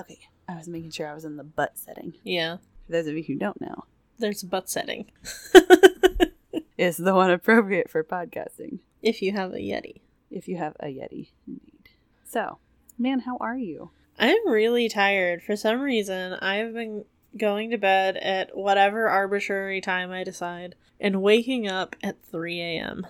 [0.00, 0.18] Okay,
[0.48, 2.14] I was making sure I was in the butt setting.
[2.24, 2.56] Yeah.
[2.86, 3.84] For those of you who don't know,
[4.18, 5.10] There's a butt setting.
[6.78, 10.00] is the one appropriate for podcasting if you have a Yeti.
[10.30, 11.90] if you have a Yeti, indeed.
[12.24, 12.58] So,
[12.98, 13.90] man, how are you?
[14.18, 15.42] I'm really tired.
[15.42, 17.04] For some reason, I've been
[17.36, 23.06] going to bed at whatever arbitrary time I decide and waking up at 3 a.m.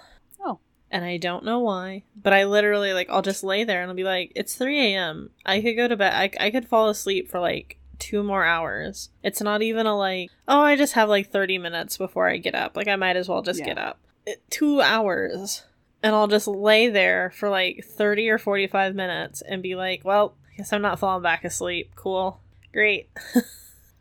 [0.91, 3.96] And I don't know why, but I literally, like, I'll just lay there and I'll
[3.96, 5.30] be like, it's 3 a.m.
[5.46, 6.12] I could go to bed.
[6.12, 9.11] I, I could fall asleep for like two more hours.
[9.23, 12.55] It's not even a like, oh, I just have like 30 minutes before I get
[12.56, 12.77] up.
[12.77, 13.66] Like, I might as well just Yeah.
[13.66, 13.98] get up.
[14.27, 15.64] It, two hours.
[16.02, 20.34] And I'll just lay there for like 30 or 45 minutes and be like, well,
[20.52, 21.92] I guess I'm not falling back asleep.
[21.95, 22.41] Cool.
[22.72, 23.09] Great.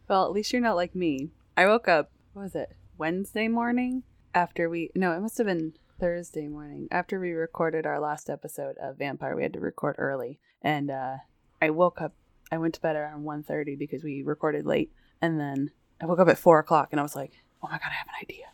[0.08, 1.30] Well, at least you're not like me.
[1.56, 4.02] I woke up, what was it, Wednesday morning?
[4.34, 6.88] After we, no, it must have been Thursday morning.
[6.92, 10.40] After we recorded our last episode of Vampire, we had to record early.
[10.62, 11.18] And uh,
[11.62, 12.14] I woke up,
[12.52, 14.92] I went to bed around 1.30 because we recorded late.
[15.22, 15.72] And then
[16.02, 18.08] I woke up at 4 o'clock and I was like, oh my God, I have
[18.08, 18.46] an idea.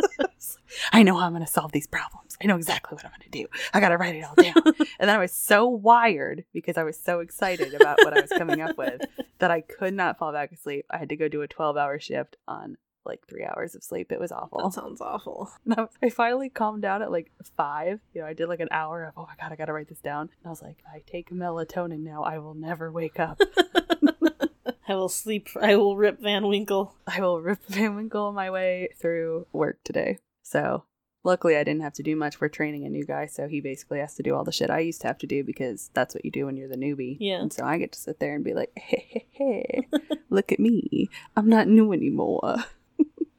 [0.93, 2.37] I know how I'm going to solve these problems.
[2.41, 3.47] I know exactly what I'm going to do.
[3.73, 4.63] I got to write it all down.
[4.99, 8.29] and then I was so wired because I was so excited about what I was
[8.29, 9.01] coming up with
[9.39, 10.85] that I could not fall back asleep.
[10.89, 14.11] I had to go do a 12 hour shift on like three hours of sleep.
[14.11, 14.61] It was awful.
[14.61, 15.51] That sounds awful.
[15.77, 17.99] I, I finally calmed down at like five.
[18.13, 19.89] You know, I did like an hour of, oh my God, I got to write
[19.89, 20.21] this down.
[20.21, 22.23] And I was like, I take melatonin now.
[22.23, 23.39] I will never wake up.
[24.87, 25.49] I will sleep.
[25.59, 26.95] I will rip Van Winkle.
[27.07, 30.19] I will rip Van Winkle my way through work today.
[30.43, 30.83] So
[31.23, 33.25] luckily, I didn't have to do much for training a new guy.
[33.25, 35.43] So he basically has to do all the shit I used to have to do
[35.43, 37.17] because that's what you do when you're the newbie.
[37.19, 37.41] Yeah.
[37.41, 39.87] And so I get to sit there and be like, hey, hey, hey,
[40.29, 41.09] look at me.
[41.35, 42.63] I'm not new anymore.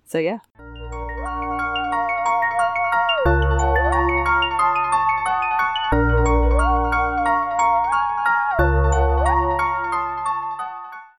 [0.06, 0.38] So yeah.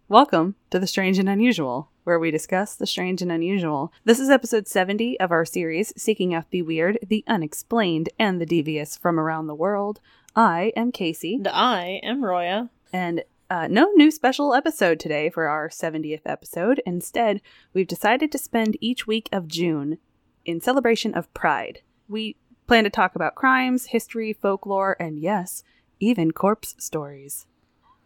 [0.10, 3.92] Welcome to The Strange and Unusual, where we discuss the strange and unusual.
[4.06, 8.46] This is episode 70 of our series, Seeking Out the Weird, the Unexplained, and the
[8.46, 10.00] Devious from Around the World.
[10.36, 12.70] I am Casey, And I am Roya.
[12.94, 16.82] and uh, no new special episode today for our 70th episode.
[16.86, 17.42] Instead,
[17.74, 19.98] we've decided to spend each week of June
[20.46, 21.82] in celebration of Pride.
[22.08, 22.36] We
[22.68, 25.64] plan to talk about crimes, history, folklore, and yes,
[26.00, 27.48] even corpse stories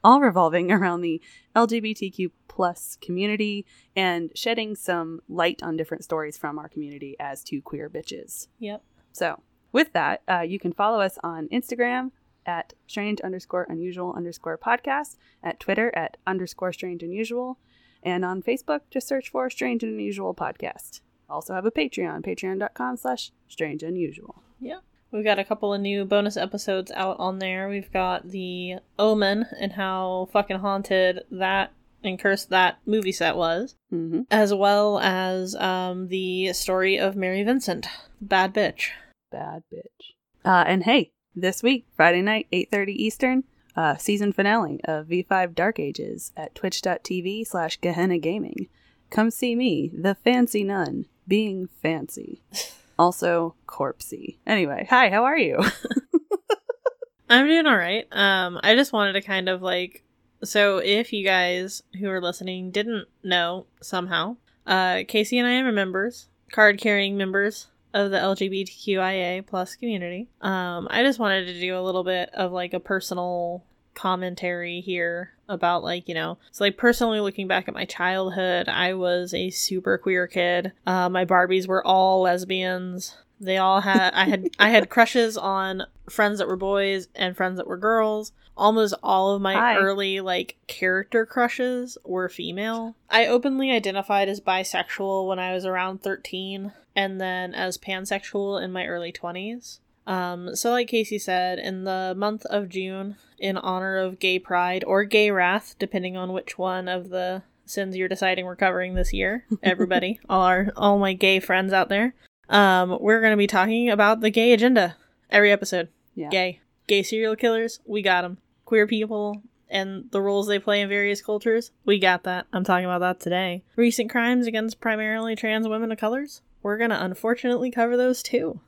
[0.04, 1.22] all revolving around the
[1.56, 3.66] LGBTQ plus community
[3.96, 8.48] and shedding some light on different stories from our community as two queer bitches.
[8.60, 8.84] Yep.
[9.12, 9.42] So,
[9.72, 12.12] with that, uh, you can follow us on Instagram
[12.46, 17.58] at strange underscore unusual underscore podcast, at Twitter at underscore strange unusual,
[18.04, 21.02] and on Facebook, just search for strange and unusual podcast.
[21.30, 24.42] Also have a Patreon, patreon.com slash strange unusual.
[24.60, 24.80] Yeah.
[25.12, 27.68] We've got a couple of new bonus episodes out on there.
[27.70, 33.76] We've got the Omen and how fucking haunted that and cursed that movie set was,
[33.94, 34.22] Mm-hmm.
[34.32, 37.88] as well as um, the story of Mary Vincent,
[38.22, 38.88] bad bitch.
[39.32, 40.14] Bad bitch.
[40.44, 43.44] Uh, and hey, this week, Friday night, 8.30 Eastern,
[43.76, 48.68] uh, season finale of V5 Dark Ages at twitch.tv slash Gehenna Gaming.
[49.10, 52.42] Come see me, the fancy nun, being fancy.
[53.00, 54.38] Also, corpsey.
[54.46, 55.58] Anyway, hi, how are you?
[57.30, 58.06] I'm doing all right.
[58.12, 60.04] Um, I just wanted to kind of like,
[60.44, 64.36] so if you guys who are listening didn't know somehow,
[64.68, 70.28] uh, Casey and I are members, card carrying members of the LGBTQIA plus community.
[70.42, 73.64] Um, I just wanted to do a little bit of like a personal
[73.94, 78.94] commentary here about like you know so like personally looking back at my childhood i
[78.94, 84.26] was a super queer kid uh, my barbies were all lesbians they all had i
[84.26, 88.32] had i had crushes on friends that were boys and friends that were girls.
[88.58, 89.78] Almost all of my Hi.
[89.78, 92.96] early like character crushes were female.
[93.10, 98.72] I openly identified as bisexual when i was around 13 and then as pansexual in
[98.72, 103.98] my early 20s um, so like Casey said, in the month of June, in honor
[103.98, 108.46] of Gay Pride or Gay Wrath, depending on which one of the sins you're deciding
[108.46, 112.14] we're covering this year, everybody, all our all my gay friends out there,
[112.52, 114.96] um, we're gonna be talking about the gay agenda
[115.30, 115.90] every episode.
[116.16, 116.30] Yeah.
[116.30, 118.38] Gay, gay serial killers, we got them.
[118.66, 122.46] Queer people and the roles they play in various cultures, we got that.
[122.54, 123.64] I'm talking about that today.
[123.76, 128.60] Recent crimes against primarily trans women of colors, we're gonna unfortunately cover those too.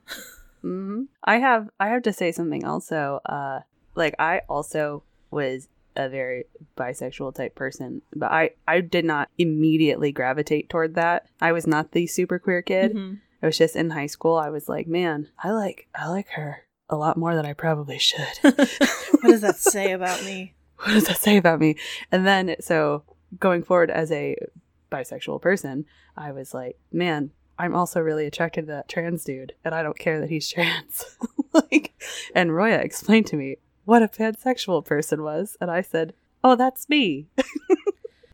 [0.61, 3.19] hmm I have I have to say something also.
[3.25, 3.59] Uh,
[3.95, 6.45] like I also was a very
[6.77, 11.27] bisexual type person, but I I did not immediately gravitate toward that.
[11.41, 12.95] I was not the super queer kid.
[12.95, 13.19] Mhm.
[13.43, 14.37] I was just in high school.
[14.37, 17.99] I was like, man, I like I like her a lot more than I probably
[17.99, 18.25] should.
[18.41, 20.55] what does that say about me?
[20.77, 21.75] what does that say about me?
[22.11, 23.03] And then, so
[23.39, 24.35] going forward as a
[24.91, 25.85] bisexual person,
[26.15, 29.97] I was like, man, I'm also really attracted to that trans dude, and I don't
[29.97, 31.17] care that he's trans.
[31.53, 31.93] like,
[32.35, 36.13] and Roya explained to me what a pansexual person was, and I said,
[36.43, 37.27] oh, that's me.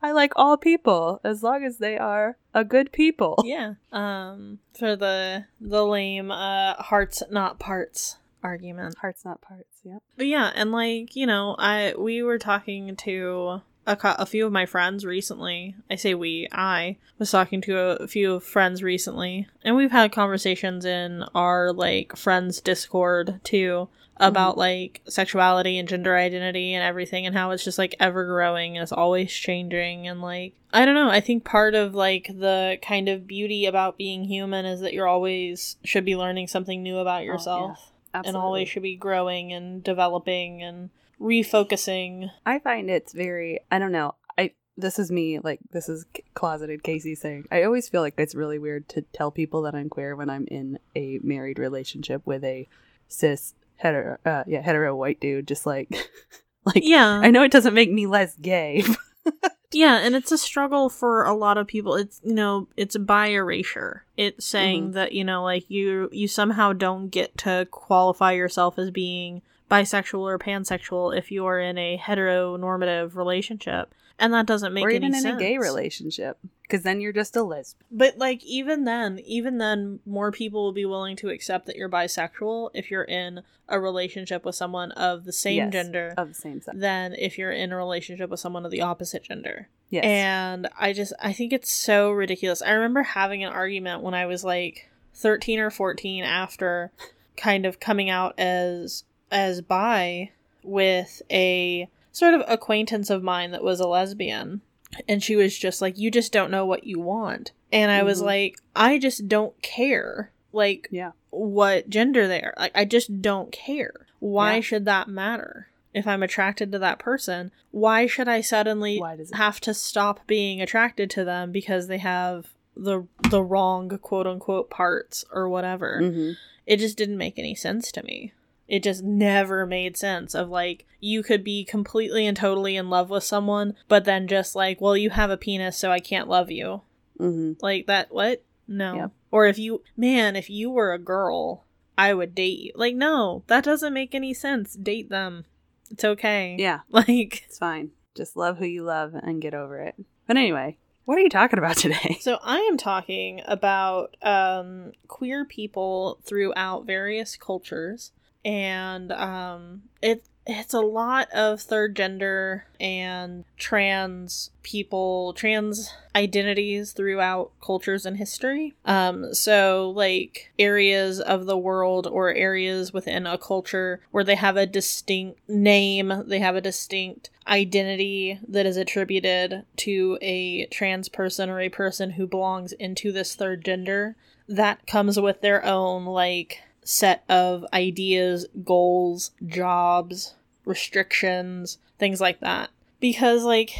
[0.01, 3.35] I like all people as long as they are a good people.
[3.45, 3.73] Yeah.
[3.91, 8.97] Um for the the lame uh hearts not parts argument.
[8.99, 9.97] Hearts not parts, yeah.
[10.17, 14.45] But yeah, and like, you know, I we were talking to a, co- a few
[14.45, 15.75] of my friends recently.
[15.89, 20.85] I say we, I was talking to a few friends recently, and we've had conversations
[20.85, 23.89] in our like friends Discord too
[24.21, 24.59] about mm-hmm.
[24.59, 28.83] like sexuality and gender identity and everything and how it's just like ever growing and
[28.83, 33.09] it's always changing and like I don't know, I think part of like the kind
[33.09, 37.23] of beauty about being human is that you're always should be learning something new about
[37.23, 37.77] yourself.
[37.79, 38.21] Oh, yeah.
[38.25, 40.89] And always should be growing and developing and
[41.19, 42.31] refocusing.
[42.45, 44.15] I find it's very I don't know.
[44.37, 47.45] I this is me like this is closeted Casey saying.
[47.51, 50.47] I always feel like it's really weird to tell people that I'm queer when I'm
[50.47, 52.67] in a married relationship with a
[53.07, 55.89] cis hetero, uh, yeah, hetero white dude, just like,
[56.65, 57.19] like, yeah.
[57.21, 58.83] I know it doesn't make me less gay.
[59.71, 61.95] yeah, and it's a struggle for a lot of people.
[61.95, 64.05] It's you know, it's bi erasure.
[64.17, 64.93] It's saying mm-hmm.
[64.93, 70.21] that you know, like you you somehow don't get to qualify yourself as being bisexual
[70.21, 75.13] or pansexual if you are in a heteronormative relationship and that doesn't make or even
[75.13, 75.35] in sense.
[75.35, 79.99] a gay relationship because then you're just a lesbian but like even then even then
[80.05, 84.43] more people will be willing to accept that you're bisexual if you're in a relationship
[84.43, 86.77] with someone of the same yes, gender of the same sex.
[86.77, 89.69] than if you're in a relationship with someone of the opposite gender.
[89.89, 90.03] Yes.
[90.03, 92.61] And i just i think it's so ridiculous.
[92.61, 96.91] I remember having an argument when i was like 13 or 14 after
[97.37, 100.31] kind of coming out as as bi
[100.63, 104.61] with a sort of acquaintance of mine that was a lesbian.
[105.07, 107.51] And she was just like, You just don't know what you want.
[107.71, 108.07] And I mm-hmm.
[108.07, 110.31] was like, I just don't care.
[110.51, 111.11] Like, yeah.
[111.29, 112.55] what gender they are.
[112.57, 114.07] Like, I just don't care.
[114.19, 114.61] Why yeah.
[114.61, 115.67] should that matter?
[115.93, 120.25] If I'm attracted to that person, why should I suddenly why does have to stop
[120.27, 125.99] being attracted to them because they have the the wrong quote unquote parts or whatever?
[126.01, 126.31] Mm-hmm.
[126.67, 128.33] It just didn't make any sense to me.
[128.69, 133.09] It just never made sense of like you could be completely and totally in love
[133.09, 136.51] with someone, but then just like, well, you have a penis, so I can't love
[136.51, 136.81] you.
[137.19, 137.53] Mm-hmm.
[137.61, 138.13] Like that?
[138.13, 138.43] What?
[138.67, 139.11] No.
[139.31, 141.65] Or if you, man, if you were a girl,
[141.97, 142.71] I would date you.
[142.75, 144.73] Like, no, that doesn't make any sense.
[144.73, 145.45] Date them.
[145.89, 146.55] It's okay.
[146.57, 146.81] Yeah.
[146.89, 147.91] Like, it's fine.
[148.15, 149.95] Just love who you love and get over it.
[150.27, 152.19] But anyway, what are you talking about today?
[152.21, 158.11] So I am talking about um, queer people throughout various cultures
[158.43, 167.51] and um, it it's a lot of third gender and trans people, trans identities throughout
[167.61, 168.73] cultures and history.
[168.83, 174.57] Um, so, like areas of the world or areas within a culture where they have
[174.57, 181.49] a distinct name, they have a distinct identity that is attributed to a trans person
[181.49, 184.15] or a person who belongs into this third gender.
[184.47, 190.33] That comes with their own, like, set of ideas, goals, jobs,
[190.65, 192.71] restrictions, things like that.
[192.99, 193.75] Because, like,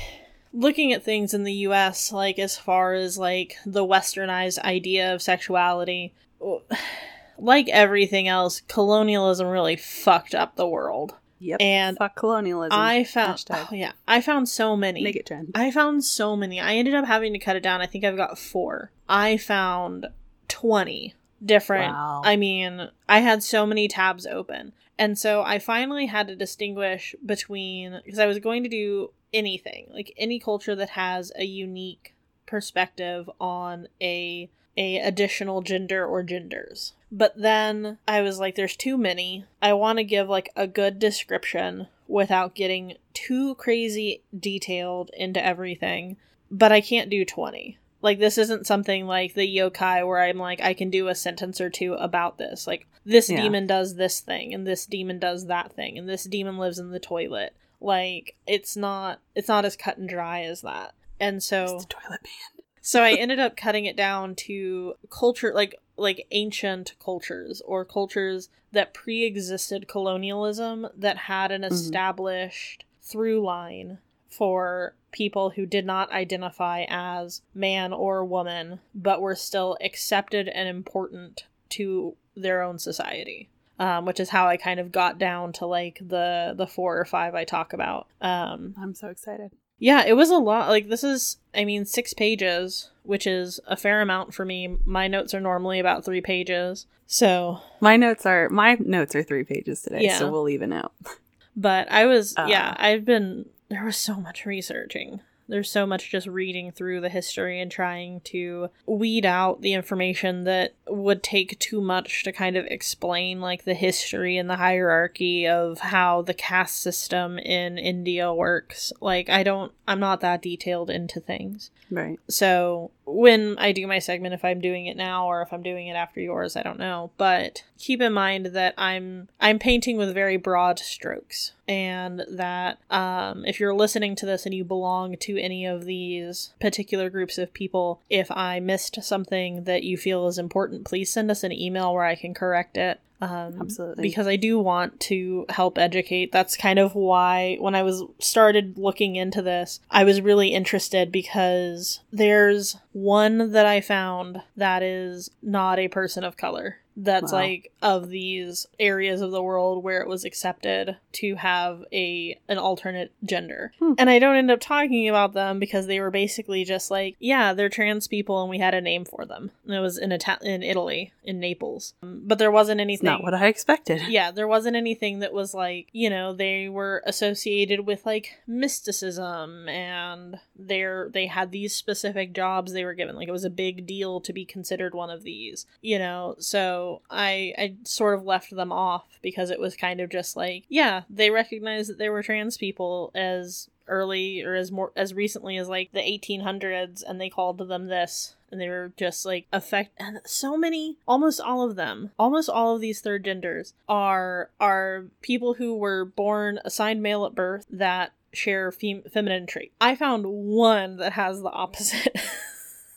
[0.53, 5.23] looking at things in the US, like, as far as, like, the westernized idea of
[5.23, 6.13] sexuality,
[7.39, 11.15] like everything else, colonialism really fucked up the world.
[11.39, 11.61] Yep.
[11.61, 12.77] And fuck colonialism.
[12.77, 15.01] I found oh, yeah, I found so many.
[15.01, 15.51] Make it trend.
[15.55, 16.59] I found so many.
[16.59, 17.81] I ended up having to cut it down.
[17.81, 18.91] I think I've got 4.
[19.07, 20.07] I found
[20.49, 21.93] 20 different.
[21.93, 22.21] Wow.
[22.23, 24.73] I mean, I had so many tabs open.
[24.97, 29.87] And so I finally had to distinguish between because I was going to do anything,
[29.91, 32.15] like any culture that has a unique
[32.45, 36.93] perspective on a a additional gender or genders.
[37.11, 39.45] But then I was like there's too many.
[39.61, 46.17] I want to give like a good description without getting too crazy detailed into everything,
[46.51, 47.77] but I can't do 20.
[48.01, 51.59] Like this isn't something like the yokai where I'm like I can do a sentence
[51.59, 52.65] or two about this.
[52.65, 53.41] Like this yeah.
[53.41, 56.91] demon does this thing and this demon does that thing and this demon lives in
[56.91, 57.55] the toilet.
[57.81, 60.93] Like it's not it's not as cut and dry as that.
[61.19, 62.63] And so toilet man.
[62.81, 68.49] so I ended up cutting it down to culture like like ancient cultures or cultures
[68.71, 71.73] that pre-existed colonialism that had an mm-hmm.
[71.73, 73.97] established through line
[74.29, 80.67] for people who did not identify as man or woman, but were still accepted and
[80.69, 83.49] important to their own society.
[83.79, 87.05] um, which is how I kind of got down to like the the four or
[87.05, 88.07] five I talk about.
[88.19, 89.51] Um, I'm so excited.
[89.77, 90.67] yeah, it was a lot.
[90.67, 94.75] Like this is, I mean, six pages, which is a fair amount for me.
[94.83, 99.45] My notes are normally about three pages, so My notes are my notes are three
[99.45, 100.17] pages today, Yeah.
[100.17, 100.91] so we'll even out.
[101.55, 102.47] But I was, Uh.
[102.49, 105.21] yeah, I've been, there was so much researching.
[105.47, 110.43] There's so much just reading through the history and trying to weed out the information
[110.43, 115.47] that would take too much to kind of explain, like, the history and the hierarchy
[115.47, 118.93] of how the caste system in India works.
[119.01, 121.71] Like, I don't, I'm not that detailed into things.
[121.89, 122.19] Right.
[122.29, 125.87] So when I do my segment, if I'm doing it now or if I'm doing
[125.87, 127.09] it after yours, I don't know.
[127.17, 133.45] But keep in mind that I'm I'm painting with very broad strokes, and that um,
[133.45, 137.53] if you're listening to this and you belong to any of these particular groups of
[137.53, 141.93] people, if I missed something that you feel is important, please send us an email
[141.93, 142.99] where I can correct it.
[143.21, 144.01] Um, Absolutely.
[144.03, 146.31] because I do want to help educate.
[146.31, 151.11] That's kind of why when I was started looking into this, I was really interested
[151.11, 156.77] because there's one that I found that is not a person of color.
[157.01, 157.39] That's Wow.
[157.39, 162.57] like of these areas of the world where it was accepted to have a an
[162.57, 163.71] alternate gender.
[163.79, 163.93] Hmm.
[163.97, 167.53] And I don't end up talking about them because they were basically just like, yeah,
[167.53, 169.51] they're trans people and we had a name for them.
[169.65, 171.93] And it was in Ita- in Italy, in Naples.
[172.03, 174.01] Um, But there wasn't anything not what I expected.
[174.07, 179.67] yeah, there wasn't anything that was like, you know, they were associated with like mysticism
[179.69, 183.15] and they're they had these specific jobs they were given.
[183.15, 185.65] Like it was a big deal to be considered one of these.
[185.81, 190.09] You know, so I I sort of left them off because it was kind of
[190.09, 194.91] just like, yeah, they recognized that they were trans people as early or as more
[194.95, 199.25] as recently as like the 1800s and they called them this and they were just
[199.25, 203.73] like affect and so many almost all of them almost all of these third genders
[203.87, 209.71] are are people who were born assigned male at birth that share fem- feminine trait
[209.81, 212.15] i found one that has the opposite.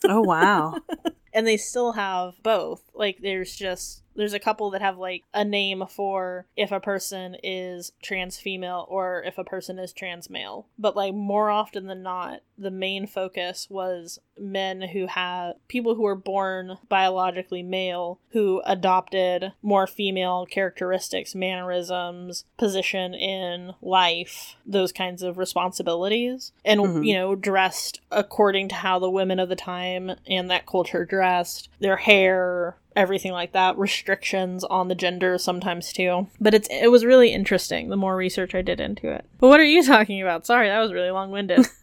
[0.04, 0.76] Oh wow.
[1.32, 2.82] and they still have both.
[2.94, 7.36] Like there's just there's a couple that have like a name for if a person
[7.42, 12.02] is trans female or if a person is trans male but like more often than
[12.02, 18.62] not the main focus was men who had people who were born biologically male who
[18.66, 27.06] adopted more female characteristics mannerisms position in life those kinds of responsibilities and Mhm.
[27.06, 31.68] you know dressed according to how the women of the time and that culture dressed
[31.80, 36.28] their hair everything like that restrictions on the gender sometimes too.
[36.40, 39.24] But it's it was really interesting the more research i did into it.
[39.38, 40.46] But what are you talking about?
[40.46, 41.66] Sorry that was really long-winded.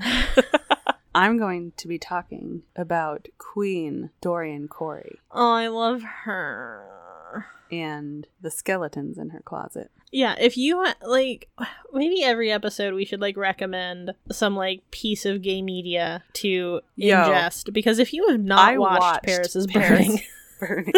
[1.15, 5.19] I'm going to be talking about Queen Dorian Corey.
[5.31, 6.85] Oh i love her.
[7.71, 9.91] And the skeletons in her closet.
[10.11, 11.49] yeah if you like
[11.93, 17.15] maybe every episode we should like recommend some like piece of gay media to Yo.
[17.15, 17.71] ingest.
[17.73, 20.19] Because if you have not watched, watched paris is Paris
[20.59, 20.93] burning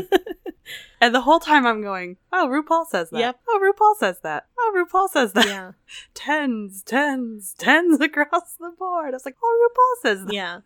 [1.01, 3.19] and the whole time I'm going, oh, RuPaul says that.
[3.19, 3.39] Yep.
[3.49, 4.47] Oh, RuPaul says that.
[4.59, 5.45] Oh, RuPaul says that.
[5.45, 5.71] yeah
[6.13, 9.09] Tens, tens, tens across the board.
[9.09, 10.33] I was like, oh, RuPaul says that.
[10.33, 10.59] Yeah.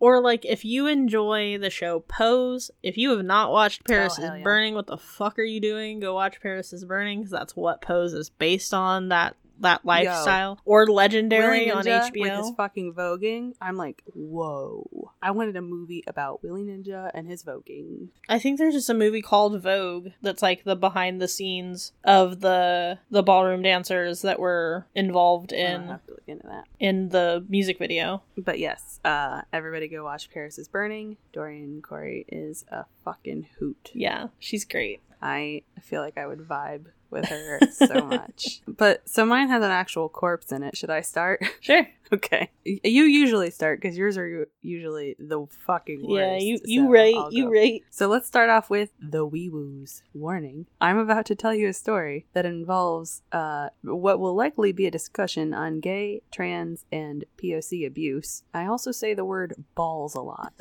[0.00, 4.16] or like if you enjoy the show Pose, if you have not watched oh, Paris
[4.18, 4.42] Oh, is yeah.
[4.42, 6.00] Burning, what the fuck are you doing?
[6.00, 9.08] Go watch Paris is Burning because that's what Pose is based on.
[9.08, 13.54] That that lifestyle or Legendary Willi on Ninja with his fucking voguing.
[13.60, 15.12] I'm like, whoa.
[15.22, 18.08] I wanted a movie about Willi Ninja and his voguing.
[18.28, 22.40] I think there's just a movie called Vogue that's like the behind the scenes of
[22.40, 26.64] the the ballroom dancers that were involved in have to look into that.
[26.78, 28.22] in the music video.
[28.36, 31.16] But yes, uh, everybody go watch Paris is Burning.
[31.32, 33.90] Dorian Corey is a fucking hoot.
[33.94, 35.00] Yeah, she's great.
[35.20, 38.60] I feel like I would vibe with her so much.
[38.66, 40.76] But so mine has an actual corpse in it.
[40.76, 41.42] Should I start?
[41.60, 41.86] Sure.
[42.12, 42.50] okay.
[42.64, 46.10] You usually start because yours are usually the fucking worst.
[46.18, 47.82] yeah, you you so right, you right.
[47.90, 50.02] So let's start off with the wee woos.
[50.14, 50.66] Warning.
[50.80, 54.90] I'm about to tell you a story that involves uh, what will likely be a
[54.90, 58.44] discussion on gay, trans, and POC abuse.
[58.54, 60.54] I also say the word balls a lot.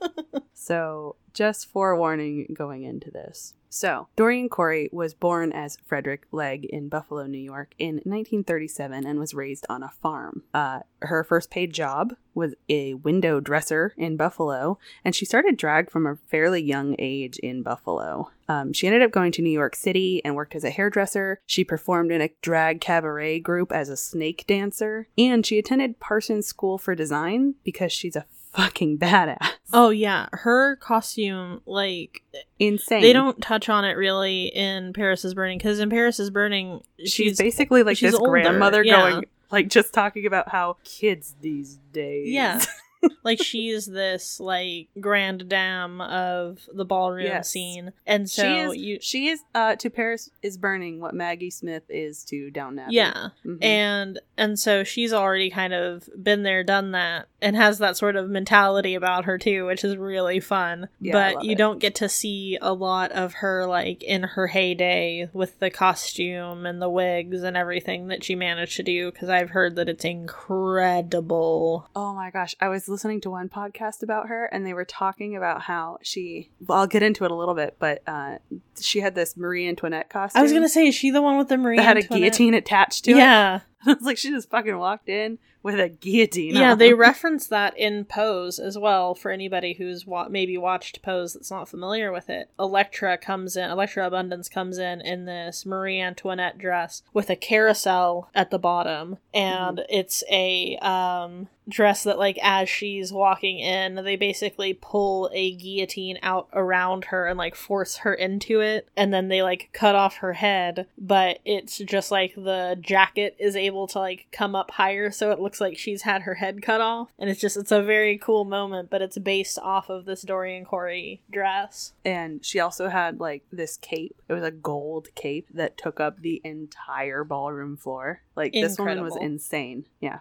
[0.54, 3.54] so just forewarning going into this.
[3.74, 9.18] So, Dorian Corey was born as Frederick Legg in Buffalo, New York in 1937 and
[9.18, 10.42] was raised on a farm.
[10.52, 15.90] Uh, her first paid job was a window dresser in Buffalo, and she started drag
[15.90, 18.30] from a fairly young age in Buffalo.
[18.46, 21.40] Um, she ended up going to New York City and worked as a hairdresser.
[21.46, 26.46] She performed in a drag cabaret group as a snake dancer, and she attended Parsons
[26.46, 29.38] School for Design because she's a fucking badass.
[29.72, 32.22] Oh yeah, her costume like
[32.58, 33.02] insane.
[33.02, 36.82] they don't touch on it really in Paris is Burning because in Paris is Burning
[36.98, 39.10] She's, she's, basically like she's this older, grandmother yeah.
[39.10, 42.28] going, like, just talking about how kids these days.
[42.28, 42.60] Yeah.
[43.24, 47.48] like she's this like grand dame of the ballroom Yes.
[47.50, 48.76] scene, and so she is.
[48.76, 52.94] you she is uh, to Paris is burning what Maggie Smith is to Downton Abbey.
[52.94, 53.58] yeah Mhm.
[53.64, 58.16] and and so she's already kind of been there done that and has that sort
[58.16, 61.58] of mentality about her too which is really fun Yeah, but you it.
[61.58, 66.64] don't get to see a lot of her like in her heyday with the costume
[66.66, 70.04] and the wigs and everything that she managed to do because i've heard that it's
[70.04, 74.84] incredible Oh my gosh, I was listening to one podcast about her and they were
[74.84, 78.38] talking about how she well, I'll get into it a little bit, but uh
[78.80, 80.38] she had this Marie Antoinette costume.
[80.40, 82.54] i was gonna say is she the one with the Marie that had a guillotine
[82.54, 83.16] attached to it.
[83.16, 86.54] yeah it's like she just fucking walked in with a guillotine.
[86.54, 86.78] yeah on.
[86.78, 91.50] they reference that in pose as well for anybody who's wa- maybe watched pose that's
[91.50, 96.58] not familiar with it elektra comes in elektra abundance comes in in this marie antoinette
[96.58, 102.68] dress with a carousel at the bottom and it's a um dress that like as
[102.68, 108.14] she's walking in they basically pull a guillotine out around her and like force her
[108.14, 112.76] into it and then they like cut off her head but it's just like the
[112.80, 116.34] jacket is able to like come up higher so it looks like she's had her
[116.34, 119.88] head cut off and it's just it's a very cool moment but it's based off
[119.88, 124.20] of this dorian corey dress and she also had like this cape.
[124.28, 128.22] It was a gold cape that took up the entire ballroom floor.
[128.36, 129.86] Like this woman was insane.
[130.00, 130.20] Yeah.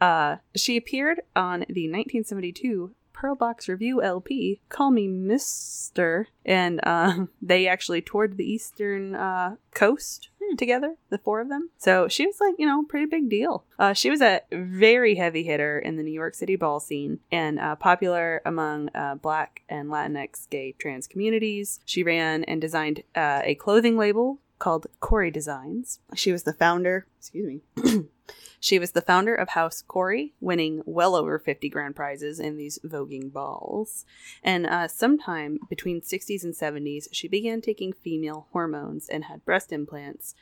[0.00, 7.26] Uh, she appeared on the 1972 Pearl Box Revue LP, Call Me Mister, and uh,
[7.42, 10.56] they actually toured the eastern uh, coast Hmm.
[10.56, 11.70] together, the four of them.
[11.76, 13.64] So she was like, you know, pretty big deal.
[13.78, 17.58] Uh, she was a very heavy hitter in the New York City ball scene and
[17.58, 21.80] uh, popular among uh, Black and Latinx gay trans communities.
[21.84, 25.98] She ran and designed uh, a clothing label called Corey Designs.
[26.14, 28.08] She was the founder, excuse me.
[28.62, 32.78] She was the founder of House Corey, winning well over 50 grand prizes in these
[32.84, 34.04] voguing balls.
[34.44, 39.72] And uh, sometime between 60s and 70s, she began taking female hormones and had breast
[39.72, 40.34] implants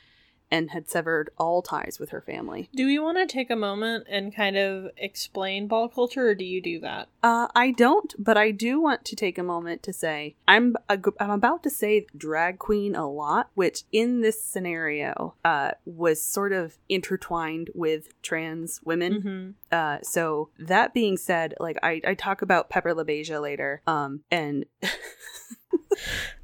[0.51, 2.69] and had severed all ties with her family.
[2.73, 6.45] do we want to take a moment and kind of explain ball culture or do
[6.45, 9.93] you do that Uh, I don't, but I do want to take a moment to
[9.93, 15.33] say I'm a, I'm about to say drag queen a lot, which in this scenario
[15.43, 19.13] uh, was sort of intertwined with trans women.
[19.13, 19.68] mm-hmm.
[19.71, 24.65] Uh, so that being said, like I, I talk about Pepper LaBeija later, um, and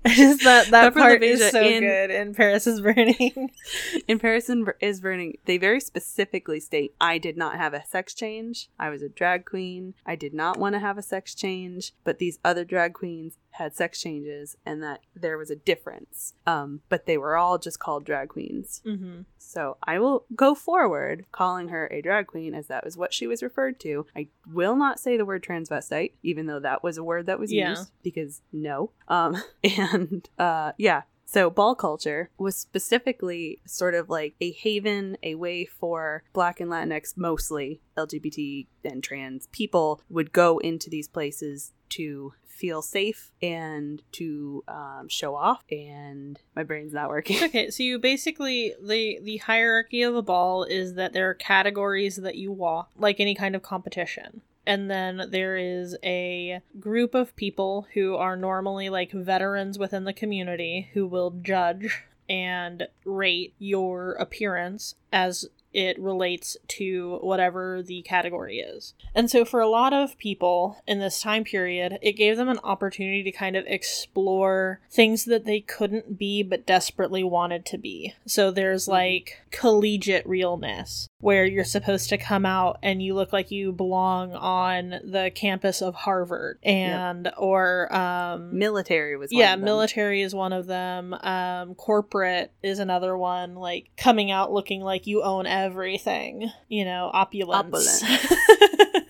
[0.07, 3.49] just that that Pepper part is so in- good in paris is burning
[4.07, 4.49] in Paris
[4.81, 8.69] is Burning, they very specifically state I did not have a sex change.
[8.79, 9.93] I was a drag queen.
[10.05, 13.75] I did not want to have a sex change, but these other drag queens had
[13.75, 16.33] sex changes, and that there was a difference.
[16.45, 18.81] Um, but they were all just called drag queens.
[18.85, 19.21] mm-hmm.
[19.37, 23.27] So I will go forward calling her a drag queen as that was what she
[23.27, 24.05] was referred to.
[24.15, 27.53] I will not say the word transvestite, even though that was a word that was
[27.53, 27.69] Yeah.
[27.69, 28.91] used because no.
[29.07, 31.03] Um and uh yeah.
[31.25, 36.71] So ball culture was specifically sort of like a haven, a way for black and
[36.71, 44.01] Latinx mostly LGBT and trans people would go into these places to feel safe and
[44.13, 47.43] to um, show off and my brain's not working.
[47.43, 52.15] Okay so you basically the the hierarchy of a ball is that there are categories
[52.17, 57.35] that you walk like any kind of competition and then there is a group of
[57.35, 64.13] people who are normally like veterans within the community who will judge and rate your
[64.13, 68.93] appearance as it relates to whatever the category is.
[69.13, 72.61] And so, for a lot of people in this time period, it gave them an
[72.63, 78.13] opportunity to kind of explore things that they couldn't be but desperately wanted to be.
[78.25, 78.93] So, there's hmm.
[78.93, 84.31] like collegiate realness, where you're supposed to come out and you look like you belong
[84.33, 89.65] on the campus of Harvard, and or um, military was one yeah of them.
[89.65, 91.15] military is one of them.
[91.15, 97.09] Um corporate is another one like coming out looking like you own everything you know
[97.11, 98.03] opulence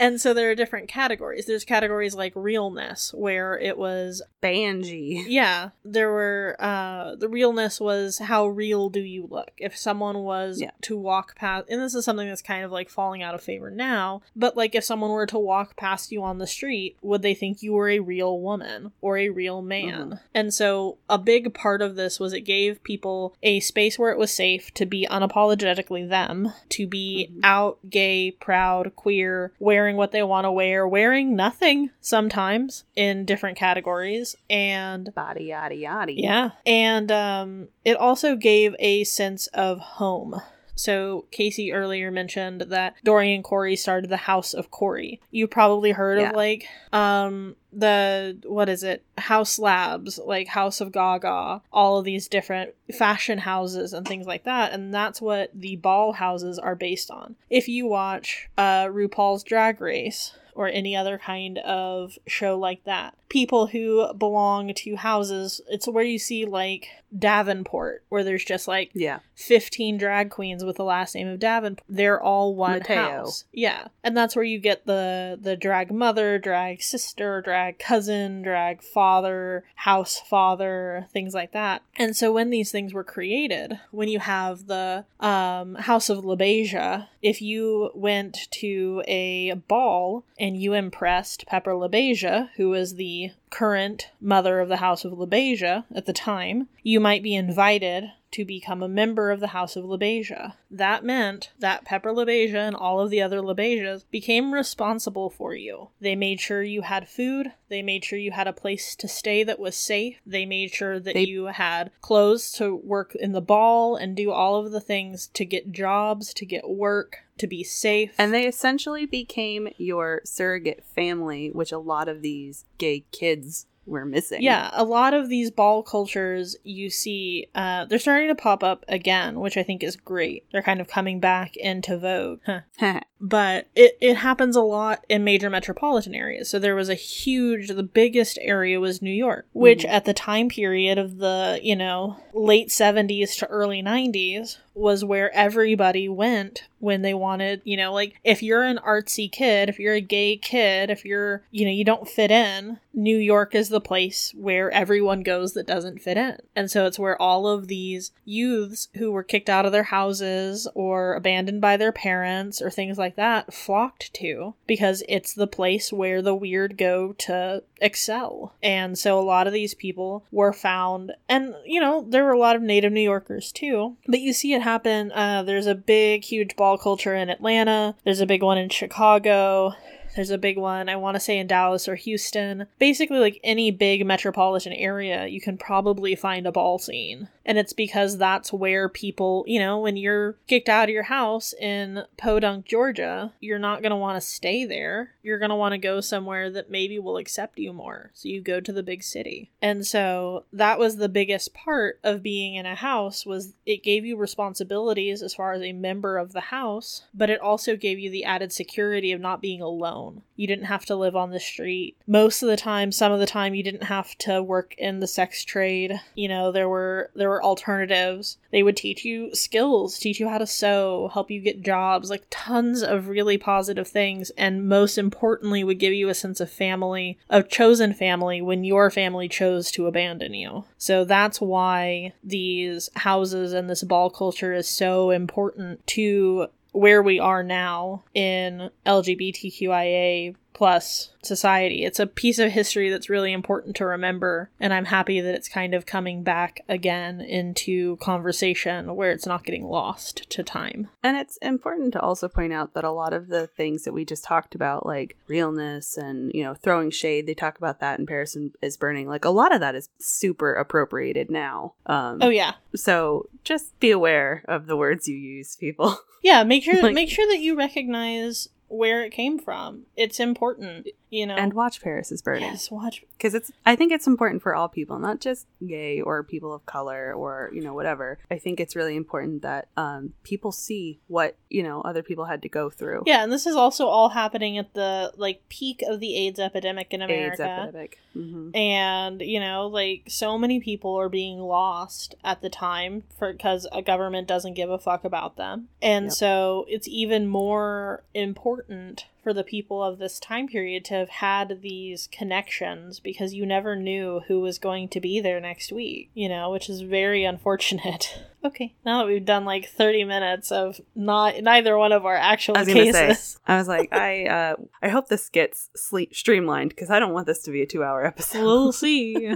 [0.00, 5.24] and so there are different categories there's categories like realness where it was Banji.
[5.28, 10.60] yeah there were uh the realness was how real do you look if someone was
[10.60, 10.70] Yeah.
[10.82, 13.70] to walk past and this is something that's kind of like falling out of favor
[13.70, 17.34] now but like if someone were to walk past you on the street would they
[17.34, 20.20] think you were a real woman or a real man Mhm.
[20.34, 24.18] and so a big part of this was it gave people a space where it
[24.18, 27.40] was safe to be unapologetically them to be Mhm.
[27.44, 33.24] out gay proud queer wearing wearing what they want to wear, wearing nothing sometimes in
[33.24, 34.36] different categories.
[34.48, 36.12] And Body yada yada.
[36.12, 36.50] yeah.
[36.64, 40.40] And um, it also gave a sense of home.
[40.80, 45.20] So Casey earlier mentioned that Dorian Corey started the House of Corey.
[45.30, 46.30] You probably heard Yeah.
[46.30, 49.04] of like um the what is it?
[49.18, 54.44] House Labs, like House of Gaga, all of these different fashion houses and things like
[54.44, 57.36] that, and that's what the ball houses are based on.
[57.50, 63.14] If you watch uh RuPaul's Drag Race or any other kind of show like that,
[63.30, 68.90] people who belong to houses, it's where you see like Davenport, where there's just like
[68.94, 69.20] Yeah.
[69.34, 71.84] 15 drag queens with the last name of Davenport.
[71.88, 72.96] They're all one Mateo.
[72.96, 73.44] house.
[73.52, 73.88] Yeah.
[74.04, 79.64] And that's where you get the the drag mother, drag sister, drag cousin, drag father,
[79.76, 81.82] house father, things like that.
[81.96, 87.06] And so when these things were created, when you have the um House of LaBeija,
[87.22, 93.19] if you went to a ball and you impressed Pepper LaBeija, who was the
[93.50, 98.44] current mother of the House of LaBeija at the time, you might be invited to
[98.44, 100.54] become a member of the House of LaBeija.
[100.70, 105.88] That meant that Pepper LaBeija and all of the other LaBeijas became responsible for you.
[106.00, 109.42] They made sure you had food, they made sure you had a place to stay
[109.44, 113.40] that was safe, they made sure that They- you had clothes to work in the
[113.40, 117.64] ball and do all of the things to get jobs, to get work, to be
[117.64, 118.14] safe.
[118.18, 124.04] And they essentially became your surrogate family, which a lot of these gay kids were
[124.04, 124.42] missing.
[124.42, 128.84] Yeah, a lot of these ball cultures you see, uh, they're starting to pop up
[128.88, 130.46] again, which I think is great.
[130.52, 132.40] They're kind of coming back into vogue.
[132.46, 133.00] Huh.
[133.20, 136.48] But it, it happens a lot in major metropolitan areas.
[136.48, 139.90] So there was a huge, the biggest area was New York, which Mhm.
[139.90, 145.34] at the time period of the, you know, late 70s to early 90s was where
[145.34, 149.94] everybody went when they wanted, you know, like if you're an artsy kid, if you're
[149.94, 153.80] a gay kid, if you're, you know, you don't fit in, New York is the
[153.80, 156.38] place where everyone goes that doesn't fit in.
[156.56, 160.66] And so it's where all of these youths who were kicked out of their houses
[160.74, 165.92] or abandoned by their parents or things like that flocked to because it's the place
[165.92, 168.54] where the weird go to excel.
[168.62, 172.38] And so a lot of these people were found, and you know, there were a
[172.38, 175.12] lot of native New Yorkers too, but you see it happen.
[175.12, 179.74] Uh, there's a big, huge ball culture in Atlanta, there's a big one in Chicago.
[180.20, 182.66] There's a big one, I want to say in Dallas or Houston.
[182.78, 187.28] Basically, like any big metropolitan area, you can probably find a ball scene.
[187.46, 191.54] And it's because that's where people, you know, when you're kicked out of your house
[191.54, 195.14] in Podunk, Georgia, you're not going to want to stay there.
[195.22, 198.10] You're going to want to go somewhere that maybe will accept you more.
[198.12, 199.50] So you go to the big city.
[199.62, 204.04] And so that was the biggest part of being in a house was it gave
[204.04, 208.10] you responsibilities as far as a member of the house, but it also gave you
[208.10, 210.09] the added security of not being alone.
[210.36, 211.96] You didn't have to live on the street.
[212.06, 215.06] Most of the time, some of the time you didn't have to work in the
[215.06, 216.00] sex trade.
[216.14, 218.38] You know, there were there were alternatives.
[218.50, 222.24] They would teach you skills, teach you how to sew, help you get jobs, like
[222.30, 227.18] tons of really positive things and most importantly would give you a sense of family,
[227.28, 230.64] of chosen family when your family chose to abandon you.
[230.78, 237.18] So that's why these houses and this ball culture is so important to where we
[237.18, 241.84] are now in LGBTQIA plus society.
[241.84, 245.48] It's a piece of history that's really important to remember, and I'm happy that it's
[245.48, 250.88] kind of coming back again into conversation where it's not getting lost to time.
[251.02, 254.04] And it's important to also point out that a lot of the things that we
[254.04, 258.06] just talked about, like realness and, you know, throwing shade, they talk about that in
[258.06, 259.08] Paris is Burning.
[259.08, 261.74] Like a lot of that is super appropriated now.
[261.86, 262.54] Um, Oh yeah.
[262.74, 265.98] So just be aware of the words you use, people.
[266.22, 269.84] Yeah, make sure Like- make sure that you recognize where it came from.
[269.96, 271.34] It's important, you know.
[271.34, 272.44] and watch Paris is Burning.
[272.50, 276.22] yes, watch because it's i think it's important for all people not just gay or
[276.22, 280.52] people of color or you know whatever i think it's really important that um, people
[280.52, 283.86] see what you know other people had to go through Yeah, and this is also
[283.88, 287.42] all happening at the like peak of the AIDS epidemic in aids America.
[287.42, 293.02] epidemic hmm and you know like so many people are being lost at the time
[293.18, 296.12] for because a government doesn't give a fuck about them and Yep.
[296.12, 301.08] so it's even more important important for the people of this time period to have
[301.08, 306.10] had these connections because you never knew who was going to be there next week
[306.14, 308.74] you know which is very unfortunate Okay.
[308.86, 312.64] Now that we've done like 30 minutes of not neither one of our actual I
[312.64, 313.18] cases.
[313.18, 317.12] say, I was like, I uh, I hope this gets sleep streamlined because I don't
[317.12, 318.42] want this to be a two hour episode.
[318.42, 319.34] We'll see.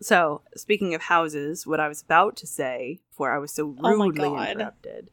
[0.00, 3.96] So, speaking of houses, what I was about to say before I was so Oh
[3.96, 4.50] rudely God.
[4.50, 5.10] interrupted.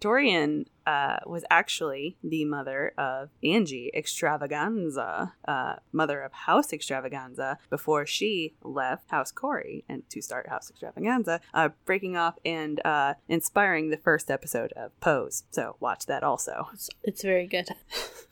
[0.00, 8.06] Dorian uh, was actually the mother of Angie Xtravaganza, uh, mother of House Xtravaganza, before
[8.06, 13.90] she left House Corey and to start House Xtravaganza, uh, breaking off and uh, inspiring
[13.90, 15.44] the first episode of Pose.
[15.50, 16.68] So, watch that also.
[16.72, 17.68] it's, it's very good.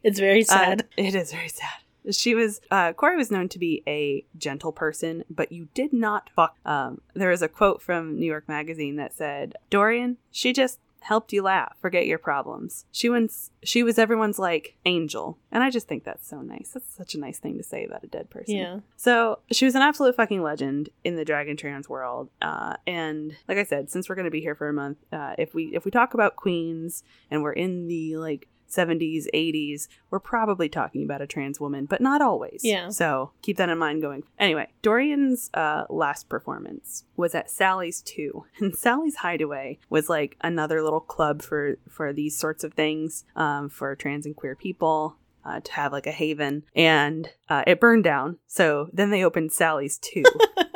[0.06, 0.86] It's very Uh, sad.
[0.98, 1.78] it is very sad.
[2.10, 6.28] She was uh, Corey was known to be a gentle person, but you did not
[6.36, 6.56] fuck.
[6.66, 11.32] Um, there was a quote from New York Magazine that said, "Dorian, she just helped
[11.32, 12.86] you laugh, forget your problems.
[12.90, 16.70] She was she was everyone's like angel." And I just think that's so nice.
[16.74, 18.56] That's such a nice thing to say about a dead person.
[18.56, 18.80] yeah.
[18.96, 22.30] So she was an absolute fucking legend in the Dragon Trans world.
[22.42, 25.34] Uh, and like I said, since we're going to be here for a month, uh,
[25.38, 30.20] if we if we talk about queens and we're in the like 70s, 80s, we're
[30.20, 32.60] probably talking about a trans woman, but not always.
[32.62, 32.88] Yeah.
[32.90, 34.24] So keep that in mind going.
[34.38, 38.44] Anyway, Dorian's uh, last performance was at Sally's 2.
[38.60, 43.68] And Sally's Hideaway was like another little club for for these sorts of things um,
[43.68, 48.04] for trans and queer people uh, to have like a haven, and uh, it burned
[48.04, 48.38] down.
[48.46, 50.24] So then they opened Sally's too.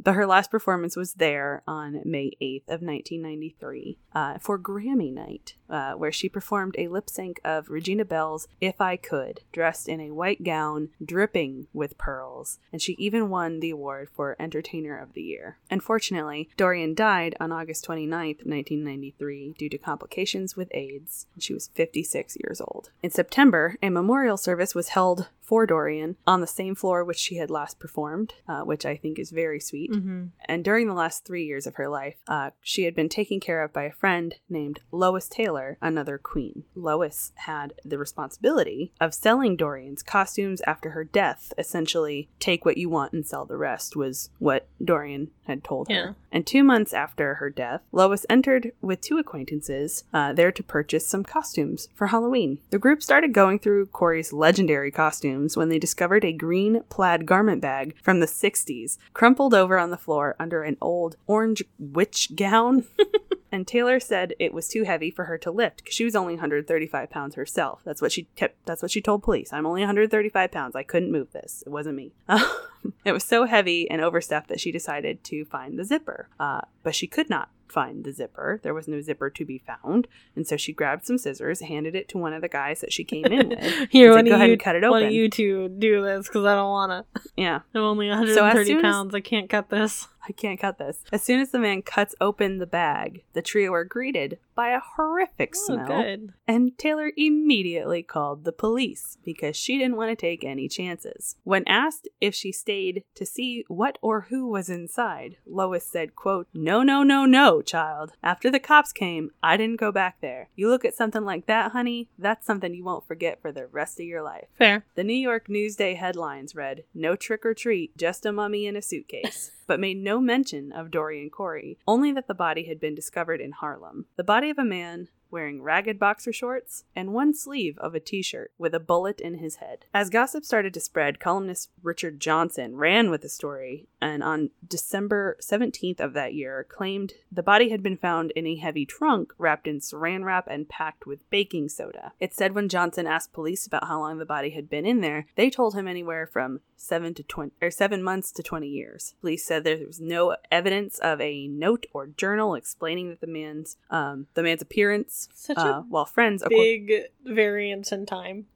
[0.08, 5.56] but her last performance was there on May 8th of 1993 uh, for Grammy Night,
[5.70, 10.00] uh, where she performed a lip sync of Regina Belle's "If I Could," dressed in
[10.00, 15.12] a white gown dripping with pearls, and she even won the award for Entertainer of
[15.12, 15.58] the Year.
[15.70, 21.28] Unfortunately, Dorian died on August 29th, 1993, due to complications with AIDS.
[21.34, 22.91] and She was 56 years old.
[23.04, 27.38] In September, a memorial service was held for Dorian on the same floor which she
[27.38, 29.90] had last performed, uh, which I think is very sweet.
[29.94, 33.40] hmm And during the last three years of her life, uh, she had been taken
[33.40, 36.64] care of by a friend named Lois Taylor, another queen.
[36.76, 41.54] Lois had the responsibility of selling Dorian's costumes after her death.
[41.58, 45.94] Essentially, take what you want and sell the rest, was what Dorian had told her.
[46.30, 51.08] And two months after her death, Lois entered with two acquaintances uh, there to purchase
[51.08, 52.60] some costumes for Halloween.
[52.70, 54.92] The group started going through Corey's legendary
[55.38, 59.91] costumes when they discovered a green plaid garment bag from the 60s, crumpled over on
[59.91, 62.86] the floor under an old orange witch gown.
[63.52, 66.34] and Taylor said it was too heavy for her to lift because she was only
[66.34, 67.82] 135 pounds herself.
[67.86, 68.66] That's what she kept.
[68.66, 69.54] That's what she told police.
[69.54, 70.76] I'm only 135 pounds.
[70.76, 71.64] I couldn't move this.
[71.66, 72.14] It wasn't me.
[73.06, 76.96] it was so heavy and overstuffed that she decided to find the zipper, uh, but
[76.96, 78.62] she could not find the zipper.
[78.64, 80.08] There was no zipper to be found,
[80.38, 83.04] and so she grabbed some scissors, handed it to one of the guys that she
[83.04, 83.60] came in with.
[83.90, 86.02] Here, why said, "Go ahead you, and cut it why open." don't you two do
[86.02, 86.28] this?
[86.28, 87.22] Because I don't want to.
[87.36, 87.60] yeah.
[87.76, 89.16] I'm only So as 130 as- pounds.
[89.16, 90.08] I can't cut this.
[90.28, 91.04] I can't cut this.
[91.12, 94.82] As soon as the man cuts open the bag, the trio are greeted by a
[94.98, 95.88] horrific Oh, smell.
[96.04, 96.34] good.
[96.48, 101.36] And Taylor immediately called the police because she didn't want to take any chances.
[101.43, 106.48] When asked if she stayed to see what or who was inside, Lois said, quote,
[106.54, 108.13] No, no, no, no, child.
[108.24, 110.50] After the cops came, I didn't go back there.
[110.56, 114.00] You look at something like that, honey, that's something you won't forget for the rest
[114.00, 114.48] of your life.
[114.58, 114.86] Fair.
[114.96, 118.82] The New York Newsday headlines read, No trick or treat, just a mummy in a
[118.82, 123.39] suitcase, but made no mention of Dorian Corey, only that the body had been discovered
[123.39, 124.06] in Harlem.
[124.15, 128.22] The body of a man wearing ragged boxer shorts and one sleeve of a t
[128.22, 129.86] shirt with a bullet in his head.
[129.94, 135.38] As gossip started to spread, columnist Richard Johnson ran with the story and on December
[135.42, 139.68] 17th of that year claimed the body had been found in a heavy trunk wrapped
[139.68, 142.13] in saran wrap and packed with baking soda.
[142.20, 145.28] It said when Johnson asked police about how long the body had been in there,
[145.36, 149.16] they told him anywhere from 7 to 20 or 7 months to 20 years.
[149.22, 153.78] Police said there was no evidence of a note or journal explaining that the man's
[153.90, 156.92] um, the man's appearance Such uh, a while friends big
[157.26, 158.48] variance in time.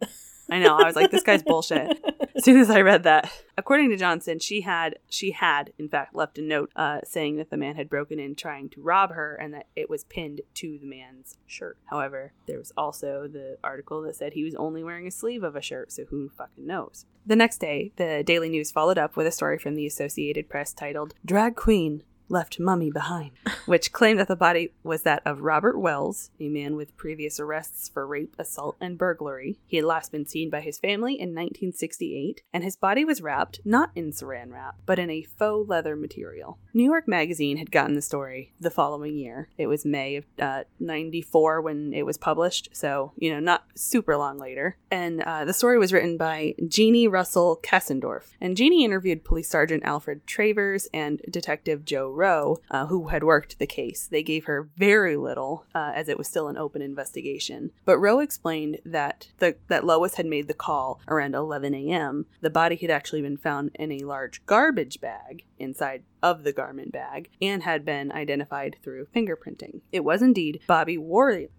[0.51, 0.77] I know.
[0.77, 1.97] I was like, this guy's bullshit.
[2.35, 6.13] As soon as I read that, according to Johnson, she had she had in fact
[6.13, 9.35] left a note uh, saying that the man had broken in trying to rob her
[9.35, 11.77] and that it was pinned to the man's shirt.
[11.85, 15.55] However, there was also the article that said he was only wearing a sleeve of
[15.55, 17.05] a shirt, so who fucking knows?
[17.25, 20.73] The next day, the Daily News followed up with a story from the Associated Press
[20.73, 23.31] titled "Drag Queen." Left mummy behind,
[23.65, 27.89] which claimed that the body was that of Robert Wells, a man with previous arrests
[27.89, 29.59] for rape, assault, and burglary.
[29.67, 33.59] He had last been seen by his family in 1968, and his body was wrapped
[33.65, 36.57] not in saran wrap, but in a faux leather material.
[36.73, 39.49] New York Magazine had gotten the story the following year.
[39.57, 44.15] It was May of uh, 94 when it was published, so, you know, not super
[44.15, 44.77] long later.
[44.89, 48.31] And uh, the story was written by Jeanie Russell Kasindorf.
[48.39, 53.57] And Jeanie interviewed Police Sergeant Alfred Travers and Detective Joe Rowe, uh, who had worked
[53.57, 54.07] the case.
[54.07, 57.71] They gave her very little, uh, as it was still an open investigation.
[57.83, 62.27] But Rowe explained that the that Lois had made the call around 11 a.m.
[62.41, 66.91] The body had actually been found in a large garbage bag inside of the garment
[66.91, 69.81] bag and had been identified through fingerprinting.
[69.91, 71.49] It was indeed Bobby Worley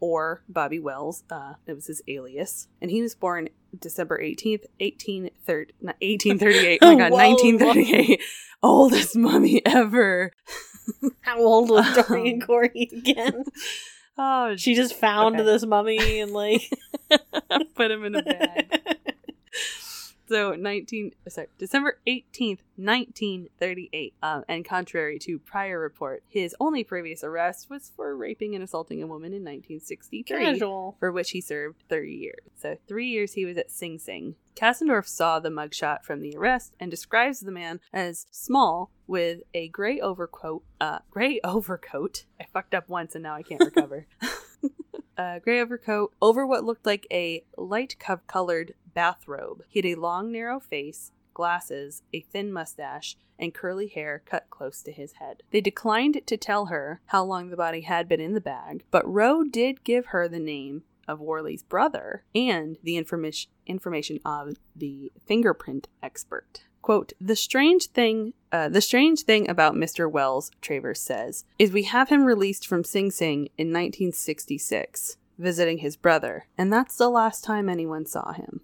[0.00, 1.22] or Bobby Wells.
[1.30, 3.48] Uh, it was his alias, and he was born
[3.80, 6.78] December 18th, 1830, 1838.
[6.82, 7.18] Oh my god, Whoa.
[7.18, 8.20] 1938.
[8.62, 10.32] Oldest mummy ever.
[11.20, 13.44] How old was Dorian Um, Corey again?
[14.18, 15.44] Oh, She just found Okay.
[15.44, 16.62] this mummy and like
[17.74, 18.80] put him in a bag.
[20.28, 24.14] So 19 sorry, December 18th, 1938.
[24.22, 29.02] Um, and contrary to prior report, his only previous arrest was for raping and assaulting
[29.02, 30.24] a woman in 1963.
[30.24, 30.96] Casual.
[30.98, 32.40] For which he served 30 years.
[32.56, 34.34] So, three years he was at Sing Sing.
[34.56, 39.68] Kasindorf saw the mugshot from the arrest and describes the man as small with a
[39.68, 40.64] gray overcoat.
[40.80, 42.24] Uh, gray overcoat.
[42.40, 44.06] I fucked up once and now I can't recover.
[45.16, 49.62] a gray overcoat over what looked like a light co- colored bathrobe.
[49.68, 54.82] He had a long, narrow face, glasses, a thin mustache, and curly hair cut close
[54.82, 55.42] to his head.
[55.50, 59.06] They declined to tell her how long the body had been in the bag, but
[59.06, 65.12] Rowe did give her the name of Worley's brother and the information information of the
[65.26, 66.64] fingerprint expert.
[66.82, 70.10] Quote, the strange thing, uh, the strange thing about Mr.
[70.10, 75.96] Wells, Travers says, is we have him released from Sing Sing in 1966, visiting his
[75.96, 78.60] brother, and that's the last time anyone saw him.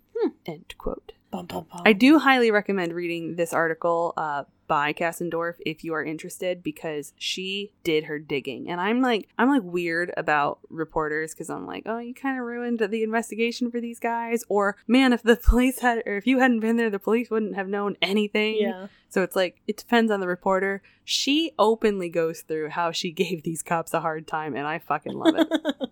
[0.46, 1.12] End quote.
[1.30, 1.82] Bum, bum, bum.
[1.86, 7.12] I do highly recommend reading this article uh, by Kasindorf if you are interested because
[7.16, 11.84] she did her digging, and I'm like I'm like weird about reporters because I'm like
[11.86, 15.80] oh you kind of ruined the investigation for these guys, or man if the police
[15.80, 18.56] had or if you hadn't been there the police wouldn't have known anything.
[18.60, 18.86] Yeah.
[19.12, 20.80] So it's like it depends on the reporter.
[21.04, 25.12] She openly goes through how she gave these cops a hard time, and I fucking
[25.12, 25.48] love it.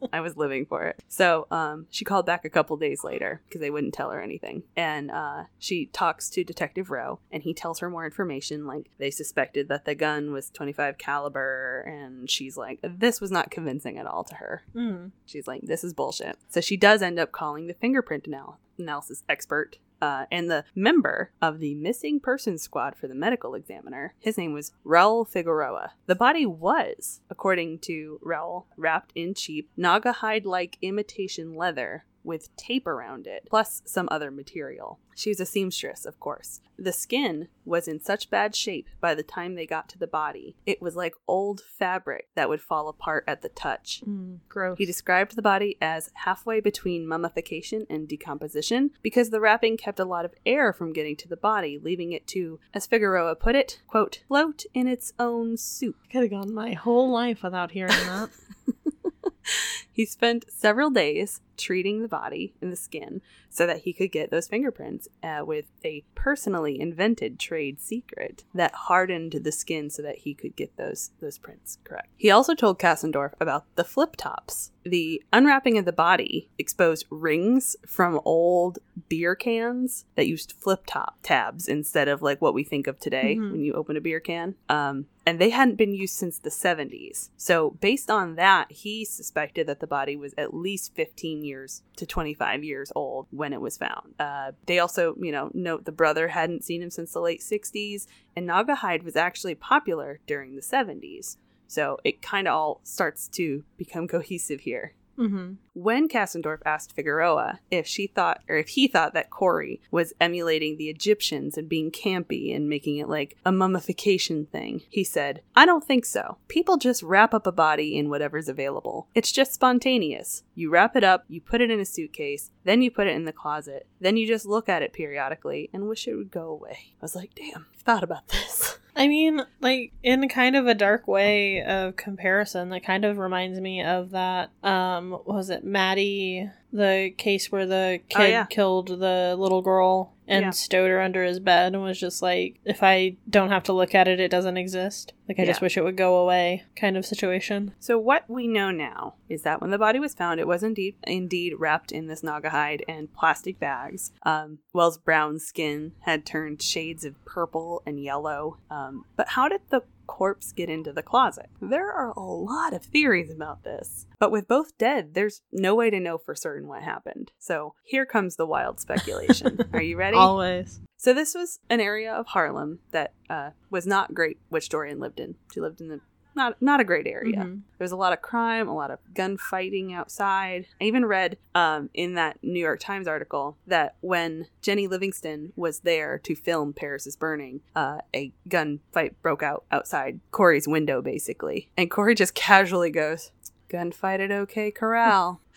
[0.13, 1.03] I was living for it.
[1.07, 4.63] So um, she called back a couple days later because they wouldn't tell her anything.
[4.75, 8.60] And uh, she talks to Detective Rowe, and he tells her more information.
[8.67, 13.51] Like they suspected that the gun was 25 caliber, and she's like, this was not
[13.51, 14.63] convincing at all to her.
[14.75, 15.13] Mm.
[15.27, 16.37] She's like, this is bullshit.
[16.49, 19.79] So she does end up calling the fingerprint anal- analysis expert.
[20.03, 24.55] Uh, and the member of the missing persons squad for the medical examiner, his name
[24.55, 25.93] was Raul Figueroa.
[26.07, 32.87] The body was, according to Raul, wrapped in cheap Naugahyde like imitation leather with tape
[32.87, 35.01] around it, plus some other material.
[35.17, 36.61] She was a seamstress, of course.
[36.79, 40.57] The skin was in such bad shape by the time they got to the body,
[40.65, 44.03] it was like old fabric that would fall apart at the touch.
[44.09, 44.39] Mm.
[44.49, 44.79] Gross.
[44.79, 50.05] He described the body as halfway between mummification and decomposition because the wrapping kept a
[50.05, 53.83] lot of air from getting to the body, leaving it to, as Figueroa put it,
[53.89, 55.97] quote, float in its own soup.
[56.11, 58.31] Could have gone my whole life without hearing that.
[60.01, 64.31] He spent several days treating the body and the skin so that he could get
[64.31, 70.21] those fingerprints uh, with a personally invented trade secret that hardened the skin so that
[70.21, 72.09] he could get those those prints correct.
[72.17, 74.71] He also told Kasindorf about the flip tops.
[74.85, 78.79] The unwrapping of the body exposed rings from old
[79.11, 83.37] beer cans that used flip top tabs instead of like what we think of today
[83.39, 83.53] Mhm.
[83.53, 84.55] when you open a beer can.
[84.71, 87.29] Um, and they hadn't been used since the 70s.
[87.37, 92.07] So, based on that, he suspected that the body was at least 15 years to
[92.07, 94.15] 25 years old when it was found.
[94.19, 98.07] Uh, they also, you know, note the brother hadn't seen him since the late 60s,
[98.35, 101.37] and Naugahyde was actually popular during the 70s.
[101.67, 104.95] So, it kind of all starts to become cohesive here.
[105.19, 105.55] Mm-hmm.
[105.75, 110.77] When Kasindorf asked Figueroa if she thought or if he thought that Corey was emulating
[110.77, 115.67] the Egyptians and being campy and making it like a mummification thing, he said, I
[115.67, 116.39] don't think so.
[116.49, 119.09] People just wrap up a body in whatever's available.
[119.15, 120.43] It's just spontaneous.
[120.55, 123.25] You wrap it up, you put it in a suitcase, then you put it in
[123.25, 126.95] the closet, then you just look at it periodically and wish it would go away.
[127.01, 128.79] I was like, damn, I've thought about this.
[129.01, 133.59] I mean, like in kind of a dark way of comparison, that kind of reminds
[133.59, 134.51] me of that.
[134.63, 136.51] Um, was it Maddie?
[136.73, 138.45] The case where the Oh, kid yeah.
[138.47, 140.51] killed the little girl and Yeah.
[140.51, 143.95] stowed her under his bed and was just like, if I don't have to look
[143.95, 145.13] at it, it doesn't exist.
[145.29, 147.73] Like I just wish it would go away, kind of situation.
[147.81, 150.95] So what we know now is that when the body was found, it was indeed
[151.05, 154.13] indeed wrapped in this Naugahyde and plastic bags.
[154.23, 158.59] Um, Wells' brown skin had turned shades of purple and yellow.
[158.71, 161.49] Um, but how did the corpse get into the closet?
[161.63, 165.89] There are a lot of theories about this, but with both dead, there's no way
[165.89, 167.31] to know for certain what happened.
[167.39, 169.61] So here comes the wild speculation.
[169.73, 170.17] are you ready?
[170.17, 170.81] Always.
[170.97, 175.21] So this was an area of Harlem that uh, was not great, which Dorian lived
[175.21, 175.37] in.
[175.55, 176.01] She lived in the
[176.35, 177.37] not not a great area.
[177.37, 177.61] Mhm.
[177.79, 180.67] There was a lot of crime, a lot of gunfighting outside.
[180.81, 185.81] I even read um, in that New York Times article that when Jennie Livingston was
[185.81, 191.71] there to film Paris is Burning, uh, a gunfight broke out outside Corey's window, basically.
[191.77, 193.31] And Corey just casually goes,
[193.71, 195.41] Gunfight at OK Corral.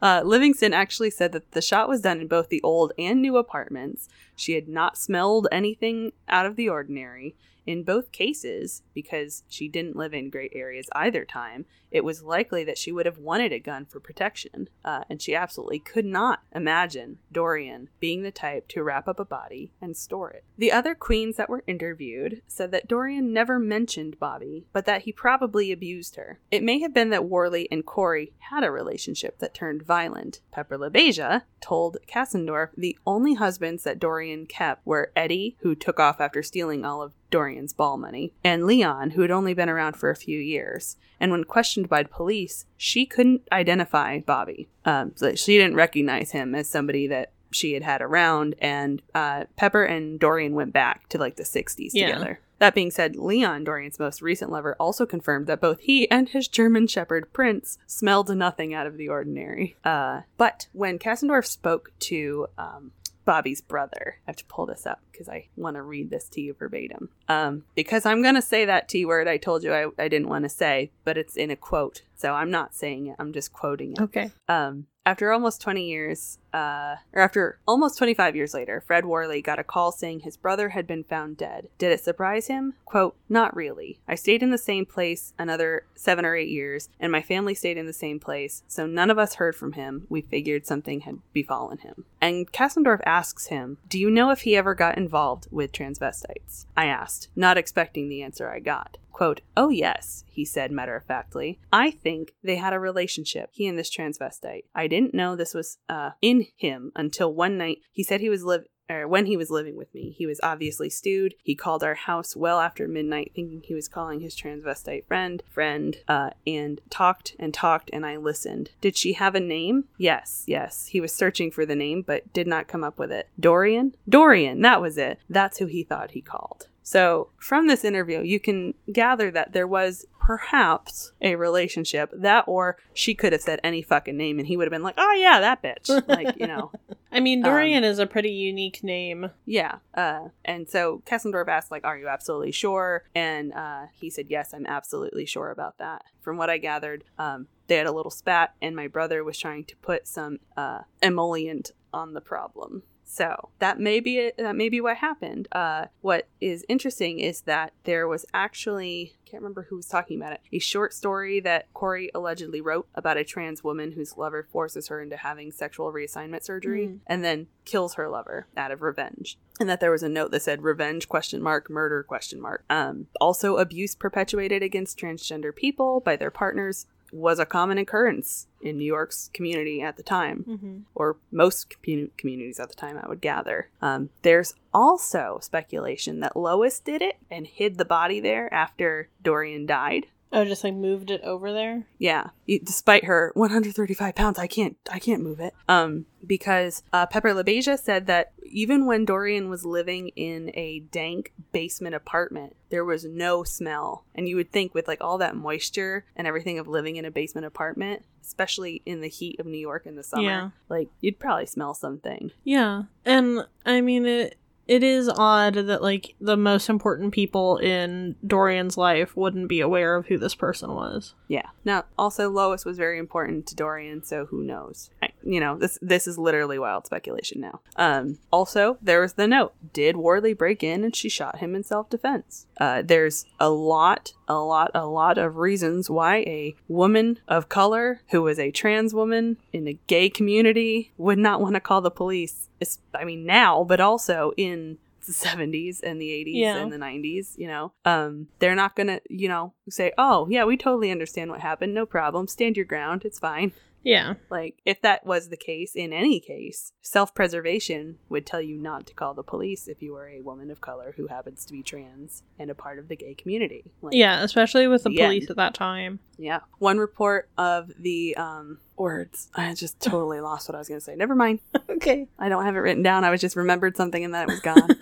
[0.00, 3.36] Uh, Livingston actually said that the shot was done in both the old and new
[3.36, 4.08] apartments.
[4.34, 7.36] She had not smelled anything out of the ordinary.
[7.66, 12.64] In both cases, because she didn't live in great areas either time, it was likely
[12.64, 16.40] that she would have wanted a gun for protection, uh, and she absolutely could not
[16.54, 20.44] imagine Dorian being the type to wrap up a body and store it.
[20.56, 25.12] The other queens that were interviewed said that Dorian never mentioned Bobby, but that he
[25.12, 26.40] probably abused her.
[26.50, 30.40] It may have been that Worley and Corey had a relationship that turned violent.
[30.50, 36.20] Pepper LaBeija told Kasindorf the only husbands that Dorian kept were Eddie, who took off
[36.20, 40.10] after stealing all of Dorian's ball money, and Leon, who had only been around for
[40.10, 40.96] a few years.
[41.18, 44.68] And when questioned by police, she couldn't identify Bobby.
[44.84, 48.54] Um, so she didn't recognize him as somebody that she had had around.
[48.60, 52.06] And uh, Pepper and Dorian went back to like the 60s Yeah.
[52.12, 52.40] together.
[52.58, 56.46] That being said, Leon, Dorian's most recent lover, also confirmed that both he and his
[56.46, 59.74] German Shepherd Prince smelled nothing out of the ordinary.
[59.84, 62.92] Uh, but when Kasindorf spoke to um,
[63.24, 66.40] Bobby's brother, I have to pull this up because I want to read this to
[66.40, 67.08] you verbatim.
[67.28, 70.28] Um, because I'm going to say that T word I told you I, I didn't
[70.28, 72.02] want to say, but it's in a quote.
[72.14, 74.00] So I'm not saying it, I'm just quoting it.
[74.00, 74.30] Okay.
[74.48, 79.58] Um, after almost 20 years, uh, or after almost 25 years later, Fred Worley got
[79.58, 81.68] a call saying his brother had been found dead.
[81.78, 82.74] Did it surprise him?
[82.84, 84.00] Quote, not really.
[84.06, 87.78] I stayed in the same place another seven or eight years, and my family stayed
[87.78, 90.06] in the same place, so none of us heard from him.
[90.08, 92.04] We figured something had befallen him.
[92.20, 96.66] And Kasindorf asks him, Do you know if he ever got involved with transvestites?
[96.76, 98.98] I asked, not expecting the answer I got.
[99.12, 101.60] Quote, Oh, yes, he said matter of factly.
[101.72, 104.64] I think they had a relationship, he and this transvestite.
[104.74, 108.44] I didn't know this was uh, in him until one night he said he was
[108.44, 108.64] live.
[108.90, 111.34] Or when he was living with me, he was obviously stewed.
[111.42, 115.96] He called our house well after midnight, thinking he was calling his transvestite friend, friend,
[116.08, 118.72] uh, and talked and talked, and I listened.
[118.80, 119.84] Did she have a name?
[119.96, 120.88] Yes, yes.
[120.88, 123.28] He was searching for the name, but did not come up with it.
[123.38, 123.94] Dorian?
[124.08, 125.18] Dorian, that was it.
[125.30, 126.66] That's who he thought he called.
[126.82, 132.76] So, from this interview, you can gather that there was perhaps a relationship that, or
[132.94, 135.40] she could have said any fucking name and he would have been like, oh, yeah,
[135.40, 136.08] that bitch.
[136.08, 136.70] Like, you know,
[137.12, 139.30] I mean, Dorian is a pretty unique name.
[139.46, 139.76] yeah.
[139.94, 143.04] Uh, and so Kasindorf asked, like, are you absolutely sure?
[143.14, 146.04] And uh, he said, yes, I'm absolutely sure about that.
[146.20, 149.64] From what I gathered, um, they had a little spat, and my brother was trying
[149.64, 152.82] to put some uh, emollient on the problem.
[153.04, 155.48] So that may be it, that may be what happened.
[155.52, 160.18] Uh, what is interesting is that there was actually I can't remember who was talking
[160.20, 160.40] about it.
[160.52, 165.00] A short story that Corey allegedly wrote about a trans woman whose lover forces her
[165.00, 166.98] into having sexual reassignment surgery Mm.
[167.06, 169.38] and then kills her lover out of revenge.
[169.60, 172.64] And that there was a note that said revenge question mark murder question mark.
[172.70, 178.78] Um, also abuse perpetuated against transgender people by their partners was a common occurrence in
[178.78, 180.76] New York's community at the time Mm-hmm.
[180.94, 183.68] or most commu- communities at the time, I would gather.
[183.80, 189.66] Um, there's also speculation that Lois did it and hid the body there after Dorian
[189.66, 190.06] died.
[190.34, 191.84] Oh, just like moved it over there.
[191.98, 195.52] Yeah, despite her 135 pounds, I can't, I can't move it.
[195.68, 201.32] Um, because uh, Pepper LaBeija said that even when Dorian was living in a dank
[201.52, 204.04] basement apartment, there was no smell.
[204.14, 207.10] And you would think with like all that moisture and everything of living in a
[207.10, 210.50] basement apartment, especially in the heat of New York in the summer, Yeah.
[210.68, 212.30] like you'd probably smell something.
[212.44, 214.36] Yeah, and I mean it.
[214.68, 219.96] It is odd that like the most important people in Dorian's life wouldn't be aware
[219.96, 221.14] of who this person was.
[221.26, 221.48] Yeah.
[221.64, 224.90] Now, also Lois was very important to Dorian, so who knows?
[225.02, 227.60] I, you know, this this is literally wild speculation now.
[227.76, 228.18] Um.
[228.32, 231.88] Also, there was the note: Did Worley break in and she shot him in self
[231.90, 232.46] defense?
[232.60, 232.82] Uh.
[232.82, 238.22] There's a lot, a lot, a lot of reasons why a woman of color who
[238.22, 242.48] was a trans woman in the gay community would not want to call the police.
[242.60, 246.56] It's, I mean, now, but also in the 70s and the 80s Yeah.
[246.58, 247.72] and the 90s, you know.
[247.84, 251.74] Um they're not going to, you know, say, "Oh, yeah, we totally understand what happened.
[251.74, 252.28] No problem.
[252.28, 253.04] Stand your ground.
[253.04, 253.50] It's fine."
[253.84, 254.14] Yeah.
[254.30, 258.86] Like, if that was the case, in any case, self preservation would tell you not
[258.86, 261.62] to call the police if you are a woman of color who happens to be
[261.62, 263.64] trans and a part of the gay community.
[263.80, 265.30] Like, Yeah, especially with the The police end.
[265.30, 265.98] at that time.
[266.18, 266.40] Yeah.
[266.58, 269.28] One report of the um, words.
[269.34, 270.94] I just totally lost what I was going to say.
[270.94, 271.40] Never mind.
[271.68, 272.06] Okay.
[272.18, 273.04] I don't have it written down.
[273.04, 274.68] I was just remembered something and then it was gone.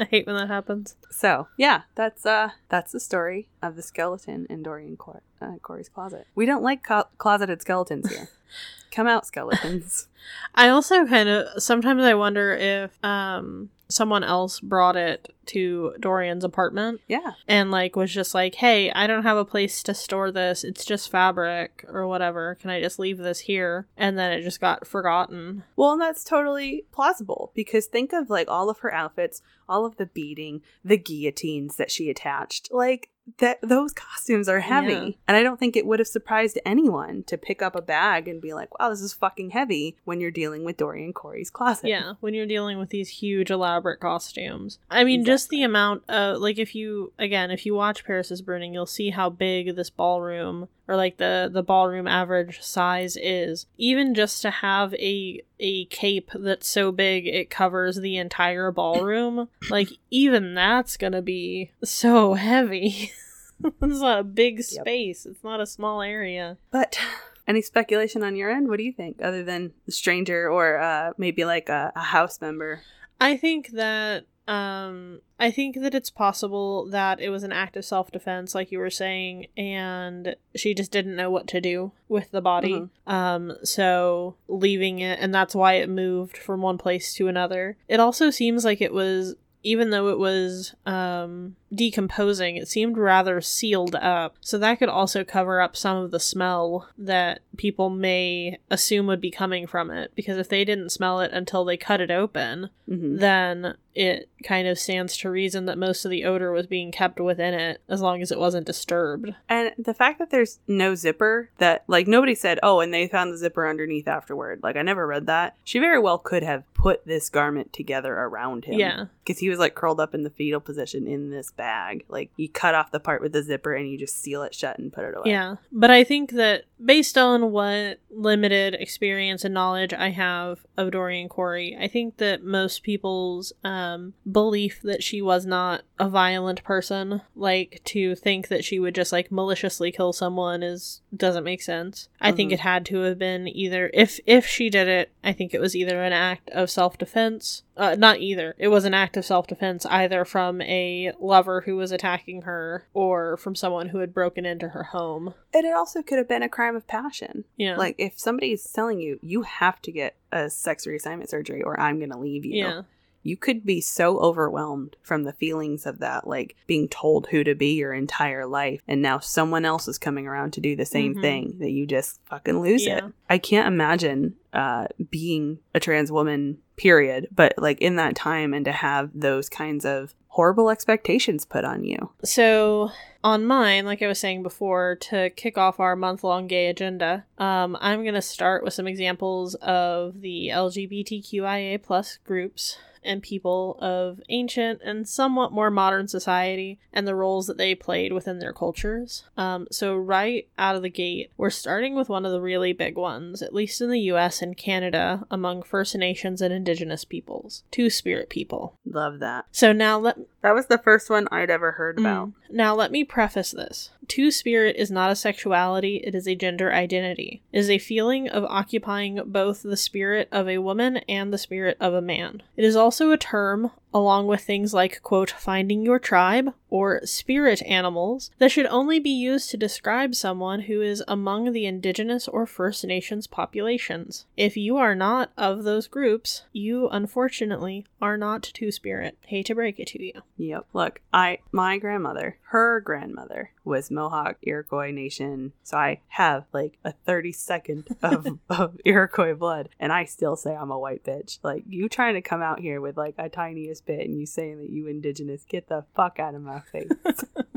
[0.04, 0.96] I hate when that happens.
[1.10, 5.88] so yeah, that's uh that's the story of the skeleton in Dorian Cor- uh, Corey's
[5.88, 6.26] closet.
[6.34, 8.28] We don't like co- closeted skeletons here.
[8.90, 10.08] Come out, skeletons.
[10.54, 16.44] I also kind of sometimes I wonder if um someone else brought it to Dorian's
[16.44, 17.32] apartment Yeah.
[17.48, 20.62] and like was just like, "Hey, I don't have a place to store this.
[20.64, 22.56] It's just fabric or whatever.
[22.60, 25.64] Can I just leave this here?" And then it just got forgotten.
[25.76, 29.96] Well, and that's totally plausible because think of like all of her outfits, all of
[29.96, 32.68] the beating, the guillotines that she attached.
[32.72, 34.92] Like that those costumes are heavy.
[34.92, 35.10] Yeah.
[35.28, 38.40] And I don't think it would have surprised anyone to pick up a bag and
[38.40, 41.88] be like, "Wow, this is fucking heavy" when you're dealing with Dorian Corey's closet.
[41.88, 44.78] Yeah, when you're dealing with these huge elaborate costumes.
[44.90, 48.42] I mean, just the amount of like if you again, if you watch Paris is
[48.42, 53.66] Burning, you'll see how big this ballroom or like the the ballroom average size is.
[53.78, 59.48] Even just to have a a cape that's so big it covers the entire ballroom,
[59.70, 63.12] like even that's to be so heavy.
[63.64, 65.26] it's not a big space.
[65.26, 66.58] It's not a small area.
[66.72, 66.98] But
[67.46, 68.68] any speculation on your end?
[68.68, 72.40] What do you think, other than the stranger or uh, maybe like a, a house
[72.40, 72.82] member?
[73.20, 77.84] I think that um I think that it's possible that it was an act of
[77.84, 82.40] self-defense like you were saying and she just didn't know what to do with the
[82.42, 82.74] body.
[82.74, 82.90] Mhm.
[83.06, 87.76] Um so leaving it and that's why it moved from one place to another.
[87.88, 93.40] It also seems like it was even though it was um decomposing, it seemed rather
[93.40, 94.36] sealed up.
[94.40, 99.20] So that could also cover up some of the smell that people may assume would
[99.20, 102.70] be coming from it because if they didn't smell it until they cut it open,
[102.90, 103.18] Mm-hmm.
[103.18, 107.20] then it kind of stands to reason that most of the odor was being kept
[107.20, 109.32] within it as long as it wasn't disturbed.
[109.48, 113.32] And the fact that there's no zipper, that like nobody said, oh, and they found
[113.32, 114.60] the zipper underneath afterward.
[114.64, 115.54] Like I never read that.
[115.62, 118.74] She very well could have put this garment together around him.
[118.74, 119.04] Yeah.
[119.24, 122.04] Because he was like curled up in the fetal position in this bag.
[122.08, 124.78] Like you cut off the part with the zipper and you just seal it shut
[124.78, 125.30] and put it away.
[125.30, 125.56] Yeah.
[125.70, 131.28] But I think that based on what limited experience and knowledge I have of Dorian
[131.28, 137.20] Corey, I think that most people's um, belief that she was not a violent person,
[137.36, 142.08] like to think that she would just like maliciously kill someone is doesn't make sense.
[142.20, 142.54] I think Mhm.
[142.54, 145.76] it had to have been either if if she did it, I think it was
[145.76, 148.54] either an act of self-defense, uh, not either.
[148.58, 153.36] It was an act of self-defense either from a lover who was attacking her or
[153.36, 155.34] from someone who had broken into her home.
[155.52, 157.44] And it also could have been a crime of passion.
[157.56, 157.76] Yeah.
[157.76, 161.78] Like if somebody is telling you you have to get a sex reassignment surgery or
[161.80, 162.54] I'm gonna leave you.
[162.64, 162.82] yeah.
[163.22, 167.54] You could be so overwhelmed from the feelings of that, like being told who to
[167.54, 171.14] be your entire life, and now someone else is coming around to do the same
[171.14, 171.20] Mhm.
[171.20, 173.04] thing that you just fucking lose it.
[173.28, 178.64] I can't imagine uh, being a trans woman, period, but like in that time and
[178.64, 182.10] to have those kinds of horrible expectations put on you.
[182.24, 182.90] So
[183.22, 187.76] on mine, like I was saying before, to kick off our month-long gay agenda, um,
[187.80, 194.80] I'm gonna start with some examples of the LGBTQIA plus groups and people of ancient
[194.84, 199.24] and somewhat more modern society and the roles that they played within their cultures.
[199.36, 202.96] Um, so right out of the gate, we're starting with one of the really big
[202.96, 204.42] ones, at least in the U.S.
[204.42, 208.74] and Canada, among First Nations and Indigenous peoples, Two-Spirit people.
[208.84, 209.46] Love that.
[209.50, 212.28] So now let That was the first one I'd ever heard about.
[212.28, 212.32] Mm.
[212.50, 213.90] Now, let me preface this.
[214.08, 217.42] Two spirit is not a sexuality, it is a gender identity.
[217.52, 221.76] It is a feeling of occupying both the spirit of a woman and the spirit
[221.80, 222.42] of a man.
[222.56, 227.62] It is also a term, along with things like, quote, finding your tribe or spirit
[227.62, 232.46] animals, that should only be used to describe someone who is among the indigenous or
[232.46, 234.26] First Nations populations.
[234.36, 239.18] If you are not of those groups, you unfortunately are not two spirit.
[239.26, 240.22] Hate to break it to you.
[240.36, 240.66] Yep.
[240.72, 245.52] Look, I my grandmother, her grandmother was Mohawk Iroquois Nation.
[245.62, 250.54] So I have like a 30 second of, of Iroquois blood and I still say
[250.54, 251.38] I'm a white bitch.
[251.42, 254.58] Like you trying to come out here with like a tiniest bit and you saying
[254.58, 256.90] that you indigenous, get the fuck out of my face.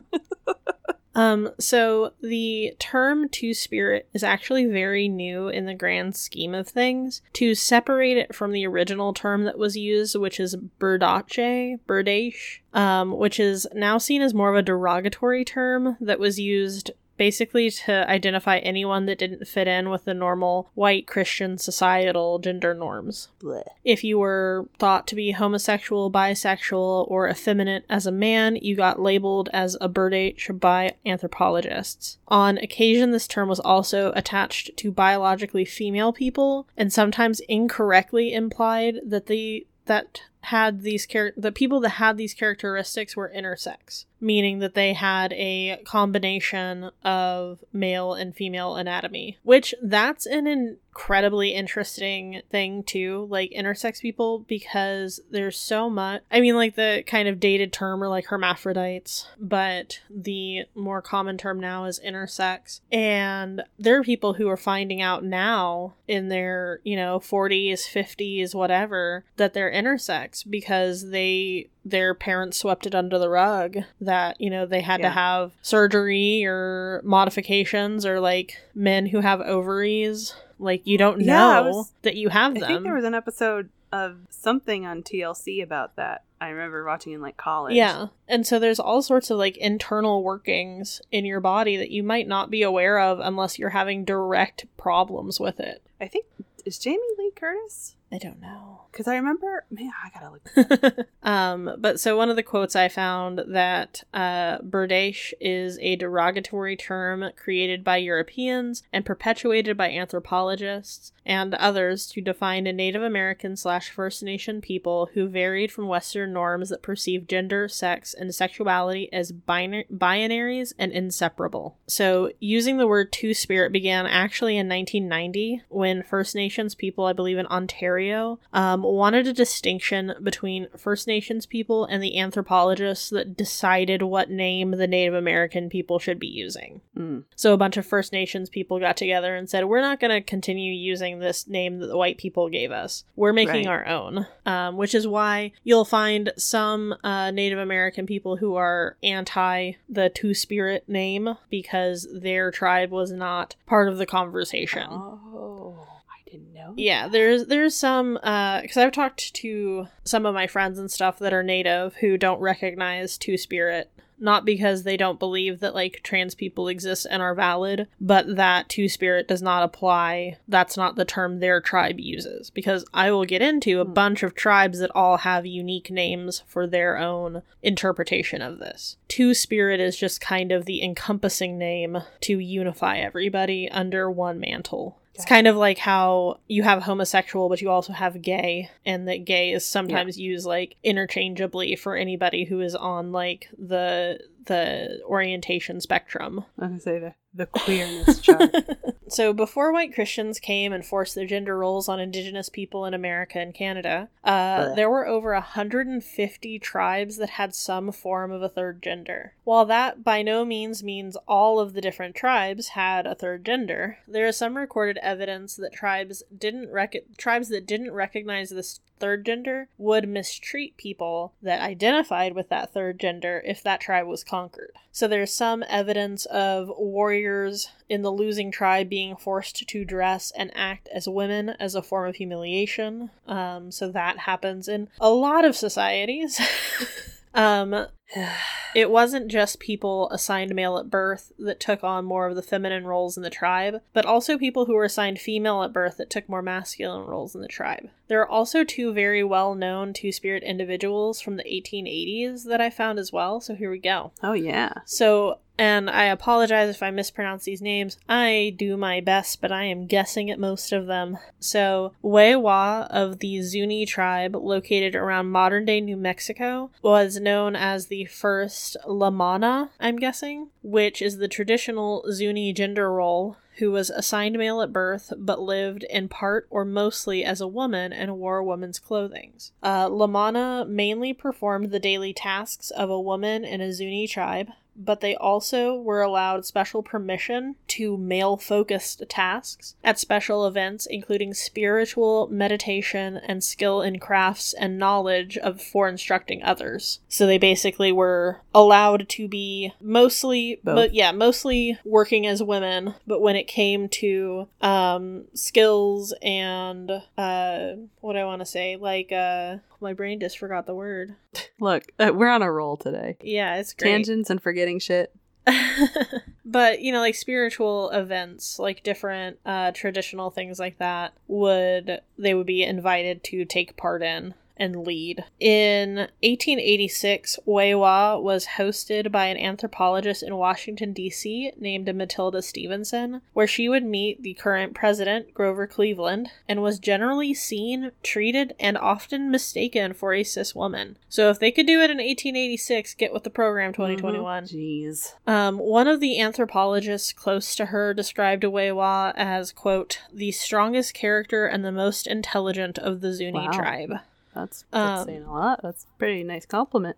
[1.16, 6.68] Um, so the term two spirit is actually very new in the grand scheme of
[6.68, 7.22] things.
[7.34, 13.18] To separate it from the original term that was used, which is berdache, berdache, um,
[13.18, 18.10] which is now seen as more of a derogatory term that was used basically to
[18.10, 23.30] identify anyone that didn't fit in with the normal white Christian societal gender norms.
[23.42, 23.64] Blech.
[23.84, 29.02] If you were thought to be homosexual, bisexual, or effeminate as a man, you got
[29.02, 32.18] labeled as a berdache by anthropologists.
[32.28, 39.00] On occasion, this term was also attached to biologically female people, and sometimes incorrectly implied
[39.06, 44.60] that the that had these char- the people that had these characteristics were intersex meaning
[44.60, 52.42] that they had a combination of male and female anatomy which that's an incredibly interesting
[52.50, 57.40] thing too like intersex people because there's so much i mean like the kind of
[57.40, 63.98] dated term are like hermaphrodites but the more common term now is intersex and there
[63.98, 69.54] are people who are finding out now in their you know 40s 50s whatever that
[69.54, 74.82] they're intersex because they their parents swept it under the rug that you know they
[74.82, 75.08] had Yeah.
[75.10, 81.26] to have surgery or modifications or like men who have ovaries like you don't know
[81.26, 84.86] Yeah, I was- that you have I them think there was an episode of something
[84.88, 86.24] on TLC about that.
[86.42, 87.76] I remember watching in like college.
[87.76, 92.04] yeah and so there's all sorts of like internal workings in your body that you
[92.04, 96.26] might not be aware of unless you're having direct problems with it I think
[96.66, 97.96] is Jamie Lee Curtis?
[98.14, 101.08] I don't know Because I remember, man, I gotta look.
[101.24, 106.76] um, but so one of the quotes I found that uh, Berdache is a derogatory
[106.76, 113.56] term created by Europeans and perpetuated by anthropologists and others to define a Native American
[113.56, 119.12] slash First Nation people who varied from Western norms that perceive gender, sex, and sexuality
[119.14, 121.78] as binar- binaries and inseparable.
[121.88, 127.14] So using the word two spirit began actually in 1990 when First Nations people, I
[127.14, 133.38] believe in Ontario, um, wanted a distinction between First Nations people and the anthropologists that
[133.38, 136.82] decided what name the Native American people should be using.
[136.98, 137.24] Mm.
[137.36, 140.22] So a bunch of First Nations people got together and said, "We're not going to
[140.22, 143.04] continue using this name that the white people gave us.
[143.16, 143.68] We're making Right.
[143.68, 148.98] our own." Um, which is why you'll find some uh, Native American people who are
[149.04, 154.88] anti the Two Spirit name because their tribe was not part of the conversation.
[154.90, 156.74] Oh, I didn't know.
[156.78, 161.34] Yeah, there's there's some because I've talked to some of my friends and stuff that
[161.34, 163.90] are native who don't recognize Two Spirit,
[164.24, 168.70] not because they don't believe that like trans people exist and are valid, but that
[168.70, 170.38] Two Spirit does not apply.
[170.48, 172.50] That's not the term their tribe uses.
[172.50, 173.94] Because I will get into a Hmm.
[173.94, 178.98] bunch of tribes that all have unique names for their own interpretation of this.
[179.08, 184.98] Two Spirit is just kind of the encompassing name to unify everybody under one mantle.
[185.16, 189.26] It's kind of like how you have homosexual, but you also have gay, and that
[189.26, 195.80] gay is sometimes used like interchangeably for anybody who is on like the the orientation
[195.82, 196.46] spectrum.
[196.60, 198.54] I was say the the queerness chart.
[199.08, 203.40] so before white Christians came and forced their gender roles on indigenous people in America
[203.40, 208.84] and Canada, uh, there were over 150 tribes that had some form of a third
[208.84, 209.34] gender.
[209.44, 213.98] While that by no means means all of the different tribes had a third gender,
[214.08, 219.26] there is some recorded evidence that tribes didn't rec- tribes that didn't recognize this third
[219.26, 224.72] gender would mistreat people that identified with that third gender if that tribe was conquered.
[224.94, 230.52] So there's some evidence of warriors in the losing tribe being forced to dress and
[230.56, 233.10] act as women as a form of humiliation.
[233.28, 236.40] Um, so that happens in a lot of societies.
[237.34, 237.88] um,
[238.76, 242.86] it wasn't just people assigned male at birth that took on more of the feminine
[242.86, 246.28] roles in the tribe, but also people who were assigned female at birth that took
[246.30, 247.90] more masculine roles in the tribe.
[248.08, 252.70] There are also two very well known Two Spirit individuals from the 1880s that I
[252.70, 254.12] found as well, so here we go.
[254.22, 254.74] oh yeah.
[254.86, 257.98] So, and I apologize if I mispronounce these names.
[258.10, 261.18] I do my best, but I am guessing at most of them.
[261.40, 267.88] So, We'wha of the Zuni tribe, located around modern day New Mexico, was known as
[267.88, 273.38] the first Lhamana, I'm guessing, which is the traditional Zuni gender role.
[273.58, 277.94] Who was assigned male at birth but lived in part or mostly as a woman
[277.94, 279.34] and wore woman's clothing.
[279.62, 285.02] Uh, Lhamana mainly performed the daily tasks of a woman in a Zuni tribe, but
[285.02, 292.28] they also were allowed special permission to male focused tasks at special events, including spiritual
[292.28, 297.00] meditation and skill in crafts and knowledge of for instructing others.
[297.08, 300.76] So they basically were allowed to be mostly, Both.
[300.76, 302.96] but yeah, mostly working as women.
[303.08, 309.12] But when it came to um, skills and uh, what I want to say, like
[309.12, 311.16] uh, my brain just forgot the word.
[311.60, 313.18] Look, uh, we're on a roll today.
[313.22, 313.92] Yeah, it's great.
[313.92, 314.42] Tangents and
[314.80, 315.14] shit.
[316.46, 322.34] but you know like spiritual events like different uh traditional things like that would they
[322.34, 325.24] would be invited to take part in and lead.
[325.40, 333.48] In 1886, We'wha was hosted by an anthropologist in Washington, D.C., named Matilda Stevenson, where
[333.48, 339.32] she would meet the current president, Grover Cleveland, and was generally seen, treated, and often
[339.32, 340.98] mistaken for a cis woman.
[341.10, 344.46] So if they could do it in 1886, get with the program 2021.
[344.46, 345.14] Jeez.
[345.28, 351.46] Um, one of the anthropologists close to her described We'wha as, quote, the strongest character
[351.46, 353.52] and the most intelligent of the Zuni Wow.
[353.52, 353.94] tribe.
[354.34, 355.62] That's, that's Um, saying a lot.
[355.64, 356.98] That's a pretty nice compliment.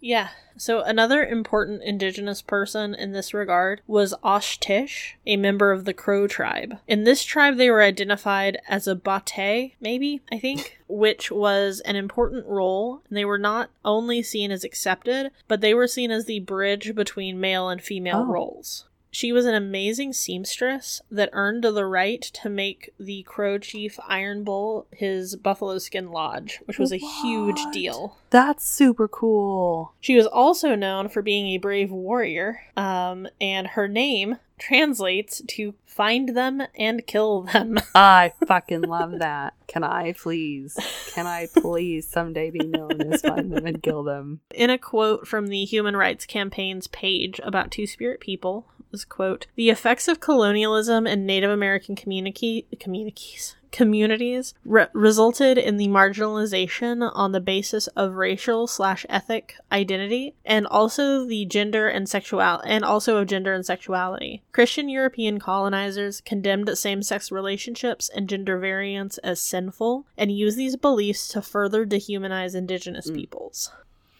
[0.00, 0.28] Yeah.
[0.58, 6.26] So another important indigenous person in this regard was Osh-Tisch, a member of the Crow
[6.26, 6.78] tribe.
[6.86, 11.96] In this tribe, they were identified as a bate, maybe, I think, which was an
[11.96, 13.02] important role.
[13.08, 16.94] And they were not only seen as accepted, but they were seen as the bridge
[16.94, 18.30] between male and female Oh.
[18.30, 18.84] roles.
[19.14, 24.42] She was an amazing seamstress that earned the right to make the Crow Chief Iron
[24.42, 28.18] Bull his buffalo skin lodge, which was a huge deal.
[28.30, 29.94] That's super cool.
[30.00, 35.74] She was also known for being a brave warrior, um, and her name translates to
[35.84, 37.78] find them and kill them.
[37.94, 39.54] I fucking love that.
[39.68, 40.76] Can I please?
[41.14, 44.40] Can I please someday be known as find them and kill them?
[44.52, 48.66] In a quote from the Human Rights Campaign's page about Two Spirit People,
[49.02, 55.88] quote, "The effects of colonialism in Native American community communities communities re- resulted in the
[55.88, 62.40] marginalization on the basis of racial slash ethnic identity and also the gender and sexual
[62.40, 64.44] and also of gender and sexuality.
[64.52, 71.26] Christian European colonizers condemned same-sex relationships and gender variance as sinful and used these beliefs
[71.26, 73.16] to further dehumanize indigenous Mm.
[73.16, 73.72] peoples.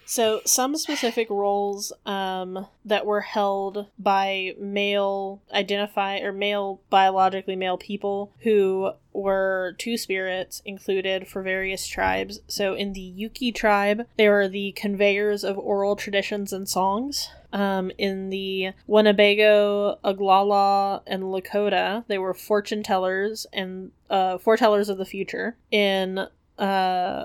[0.07, 7.78] So, some specific roles um, that were held by male identify or male biologically male
[7.78, 12.40] people who were two spirits included for various tribes.
[12.48, 17.30] So, in the Yuki tribe, they were the conveyors of oral traditions and songs.
[17.52, 24.98] Um, in the Winnebago, Oglala, and Lakota, they were fortune tellers and uh, foretellers of
[24.98, 25.57] the future.
[25.70, 26.26] In
[26.59, 27.24] uh,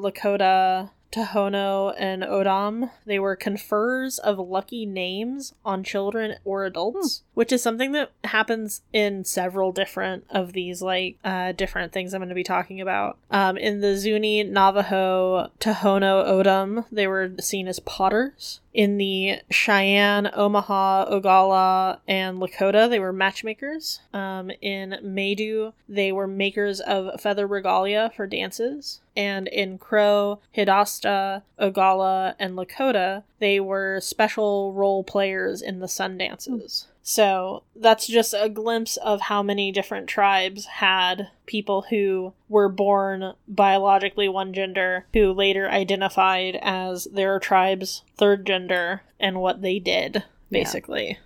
[0.00, 7.52] Lakota, Tohono, and O'odham, they were conferrers of lucky names on children or adults, which
[7.52, 12.28] is something that happens in several different of these like uh, different things I'm going
[12.28, 13.18] to be talking about.
[13.30, 18.60] Um, in the Zuni, Navajo, Tohono, Odam, they were seen as potters.
[18.74, 24.00] In the Cheyenne, Omaha, Oglala, and Lakota, they were matchmakers.
[24.12, 29.00] Um, in Maidu, they were makers of feather regalia for dances.
[29.16, 36.18] And in Crow, Hidatsa, Oglala, and Lakota, they were special role players in the sun
[36.18, 36.86] dances.
[37.02, 43.32] So that's just a glimpse of how many different tribes had people who were born
[43.46, 50.16] biologically one gender who later identified as their tribe's third gender and what they did,
[50.16, 50.22] Yeah.
[50.62, 51.18] basically.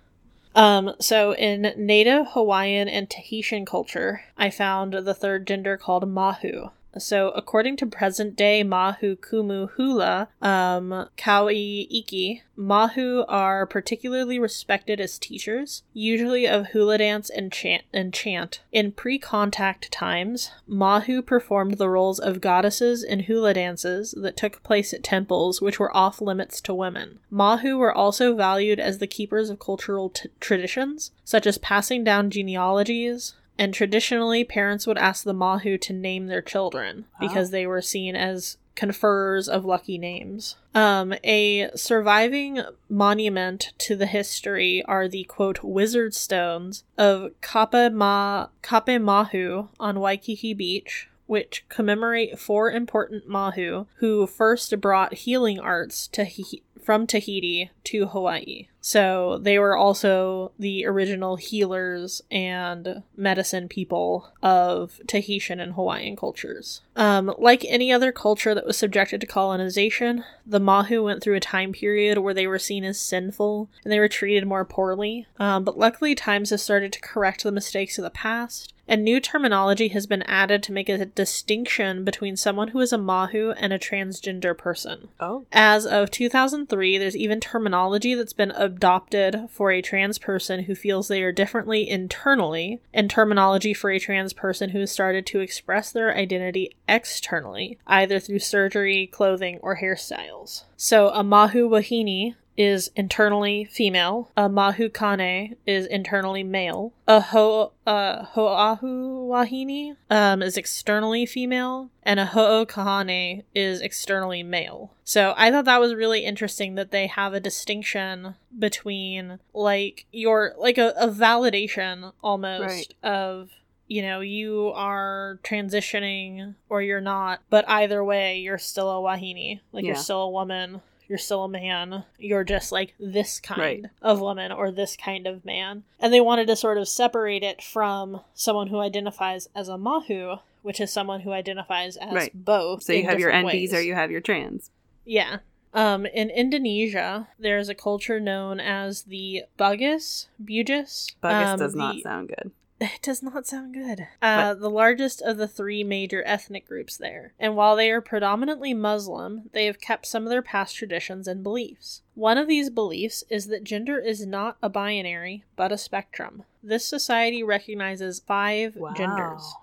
[0.55, 6.69] Um, so in Native Hawaiian and Tahitian culture, I found the third gender called Mahu.
[6.97, 15.01] So, according to present day Mahu Kumu Hula, um, Kauai Iki, Mahu are particularly respected
[15.01, 17.83] as teachers, usually of hula dance and chant.
[17.91, 18.61] And chant.
[18.71, 24.61] In pre contact times, Mahu performed the roles of goddesses in hula dances that took
[24.61, 27.19] place at temples, which were off limits to women.
[27.31, 32.29] Mahu were also valued as the keepers of cultural t- traditions, such as passing down
[32.29, 37.81] genealogies, and traditionally, parents would ask the Mahu to name their children because they were
[37.81, 40.55] seen as conferrers of lucky names.
[40.73, 49.67] Um, a surviving monument to the history are the quote wizard stones of Kapema Kapaemahu
[49.79, 56.63] on Waikiki Beach, which commemorate four important Mahu who first brought healing arts to he-
[56.81, 58.67] from Tahiti to Hawaii.
[58.85, 66.81] So they were also the original healers and medicine people of Tahitian and Hawaiian cultures.
[66.97, 71.39] Um, like any other culture that was subjected to colonization, the Mahu went through a
[71.39, 75.27] time period where they were seen as sinful and they were treated more poorly.
[75.39, 78.72] Um, but luckily, times have started to correct the mistakes of the past.
[78.87, 82.97] And new terminology has been added to make a distinction between someone who is a
[82.97, 85.07] Mahu and a transgender person.
[85.19, 85.45] Oh.
[85.51, 91.07] As of 2003, there's even terminology that's been adopted for a trans person who feels
[91.07, 95.91] they are differently internally, and terminology for a trans person who has started to express
[95.91, 100.63] their identity externally, either through surgery, clothing, or hairstyles.
[100.75, 104.31] So, a Mahu Wahine is internally female.
[104.37, 106.93] A Mahukane is internally male.
[107.07, 114.93] A Ho uh, Ho'ahu Wahine um, is externally female, and a Ho'okahane is externally male.
[115.03, 120.53] So I thought that was really interesting that they have a distinction between like your
[120.57, 122.93] like a, a validation almost Right.
[123.03, 123.49] of
[123.87, 129.59] you know you are transitioning or you're not, but either way you're still a Wahine.
[129.71, 130.81] Like you're still a woman.
[131.13, 132.05] You're still a man.
[132.17, 133.83] You're just like this kind Right.
[134.01, 135.83] of woman or this kind of man.
[135.99, 140.37] And they wanted to sort of separate it from someone who identifies as a Mahu,
[140.63, 142.31] which is someone who identifies as Right.
[142.33, 142.81] both.
[142.81, 144.71] So you have your NBs or you have your trans.
[145.05, 145.37] Yeah.
[145.71, 151.13] Um, in Indonesia, there's a culture known as the Bugis, Bugis.
[151.21, 152.49] Bugis Um, does not the- sound good.
[152.85, 154.07] It does not sound good.
[154.21, 157.31] Uh, the largest of the three major ethnic groups there.
[157.39, 161.41] And while they are predominantly Muslim, they have kept some of their past traditions and
[161.43, 162.01] beliefs.
[162.13, 166.43] One of these beliefs is that gender is not a binary, but a spectrum.
[166.61, 168.93] This society recognizes five Wow.
[168.95, 169.53] genders.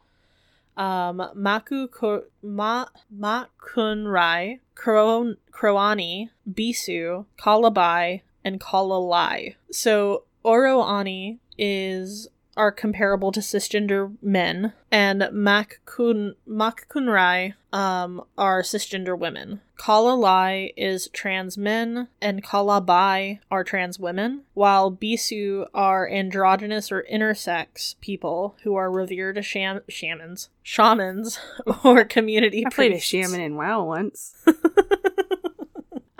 [0.76, 9.56] Um, Maku Ko- Ma Makunrai, Kro- Kroani, Bisu, Kalabai, and Kalalai.
[9.70, 12.28] So Oroani is
[12.60, 19.62] are comparable to cisgender men, and Makkun Makkunrai um are cisgender women.
[19.78, 27.06] Kalalai is trans men, and Kala Bai are trans women, while Bisu are androgynous or
[27.10, 31.40] intersex people who are revered as sham- shamans, shamans,
[31.82, 34.34] or community I played a shaman in WoW once.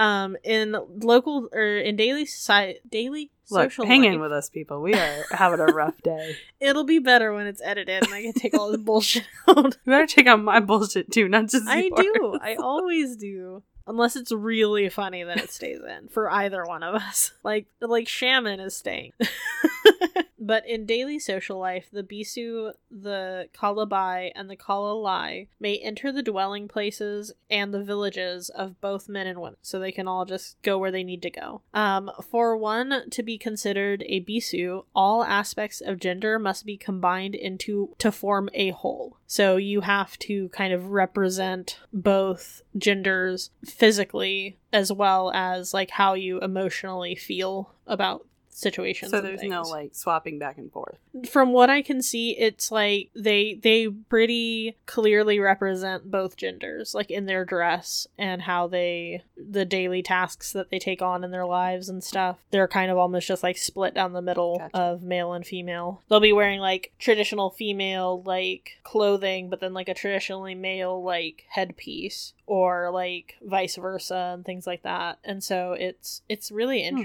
[0.00, 4.80] Um, in local or in daily society, daily Look, social hang in with us, people.
[4.80, 6.36] We are having a rough day.
[6.60, 9.64] it'll be better when it's edited and I can take all this bullshit out.
[9.64, 12.06] You better take out my bullshit too, not just I yours.
[12.14, 12.38] do.
[12.40, 13.62] I always do.
[13.86, 17.32] Unless it's really funny, then it stays in for either one of us.
[17.42, 19.12] Like like shaman is staying.
[20.40, 26.22] but in daily social life, the Bisu, the Kalabai, and the Kalalai may enter the
[26.22, 30.60] dwelling places and the villages of both men and women, so they can all just
[30.62, 31.60] go where they need to go.
[31.74, 37.34] Um, for one to be considered a Bisu, all aspects of gender must be combined
[37.34, 39.18] into to form a whole.
[39.26, 46.14] So you have to kind of represent both genders physically as well as like how
[46.14, 48.26] you emotionally feel about
[48.60, 49.10] situations.
[49.10, 50.98] So there's no like swapping back and forth.
[51.28, 57.10] From what I can see, it's like they they pretty clearly represent both genders, like
[57.10, 61.46] in their dress and how they the daily tasks that they take on in their
[61.46, 62.38] lives and stuff.
[62.50, 64.76] They're kind of almost just like split down the middle Gotcha.
[64.76, 66.02] of male and female.
[66.08, 71.44] They'll be wearing like traditional female like clothing, but then like a traditionally male like
[71.48, 75.18] headpiece or like vice versa and things like that.
[75.24, 76.96] And so it's it's really Hmm.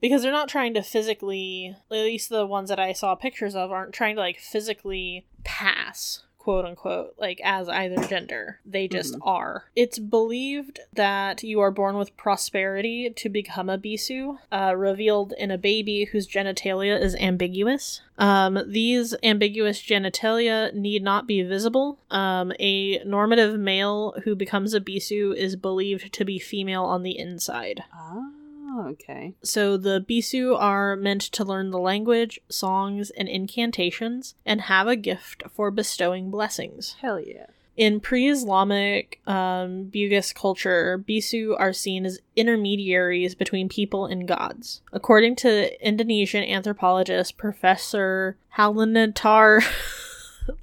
[0.00, 3.70] Because they're not trying to physically at least the ones that i saw pictures of
[3.70, 8.60] aren't trying to like physically pass quote unquote like as either gender.
[8.64, 9.18] They just Mhm.
[9.24, 9.64] are.
[9.76, 15.50] It's believed that you are born with prosperity to become a bisu uh, revealed in
[15.50, 18.00] a baby whose genitalia is ambiguous.
[18.16, 21.98] Um, these ambiguous genitalia need not be visible.
[22.10, 27.18] Um, a normative male who becomes a bisu is believed to be female on the
[27.18, 27.84] inside
[28.72, 29.34] Oh, okay.
[29.42, 34.96] so the Bisu are meant to learn the language, songs, and incantations, and have a
[34.96, 36.96] gift for bestowing blessings.
[37.00, 37.46] Hell yeah.
[37.76, 44.82] In pre-Islamic um, Bugis culture, Bisu are seen as intermediaries between people and gods.
[44.92, 49.62] According to Indonesian anthropologist Professor Halilintar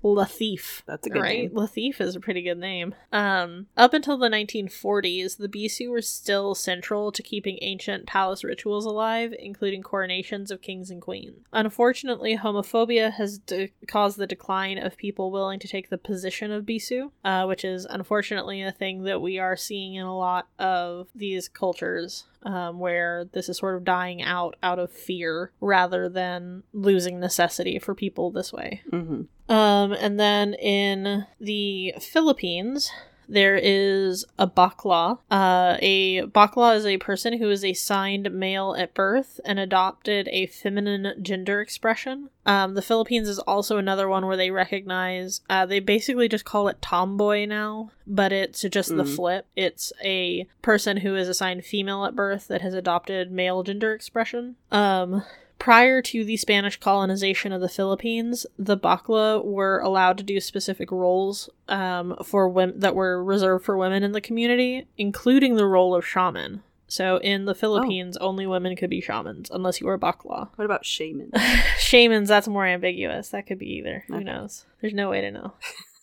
[0.03, 1.39] Latif, That's a good right?
[1.43, 1.51] name.
[1.51, 2.95] Latif is a pretty good name.
[3.11, 8.85] Um, up until the 1940s, the Bisu were still central to keeping ancient palace rituals
[8.85, 11.45] alive, including coronations of kings and queens.
[11.53, 16.65] Unfortunately, homophobia has de- caused the decline of people willing to take the position of
[16.65, 21.07] Bisu, uh, which is unfortunately a thing that we are seeing in a lot of
[21.15, 22.25] these cultures.
[22.47, 27.77] Um, where this is sort of dying out out of fear rather than losing necessity
[27.77, 28.83] for people this way.
[28.89, 32.89] hmm Um, and then in the Philippines,
[33.27, 35.19] there is a bakla.
[35.29, 40.47] Uh, a bakla is a person who is assigned male at birth and adopted a
[40.47, 42.29] feminine gender expression.
[42.45, 46.67] Um, the Philippines is also another one where they recognize, uh, they basically just call
[46.69, 49.15] it tomboy now, but it's just the Mm.
[49.15, 49.45] flip.
[49.55, 54.55] It's a person who is assigned female at birth that has adopted male gender expression.
[54.71, 55.23] Um,
[55.59, 60.91] Prior to the Spanish colonization of the Philippines, the Bakla were allowed to do specific
[60.91, 65.95] roles um, for women that were reserved for women in the community, including the role
[65.95, 66.61] of shaman.
[66.87, 70.49] So in the Philippines, only women could be shamans unless you were a bakla.
[70.55, 71.31] What about shaman?
[71.77, 73.29] Shamans, that's more ambiguous.
[73.29, 74.05] That could be either.
[74.07, 74.65] Who knows?
[74.79, 75.53] There's no way to know.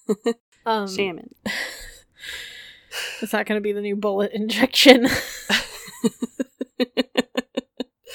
[0.67, 1.35] Um, shaman.
[3.21, 5.07] Is that going to be the new bullet injection?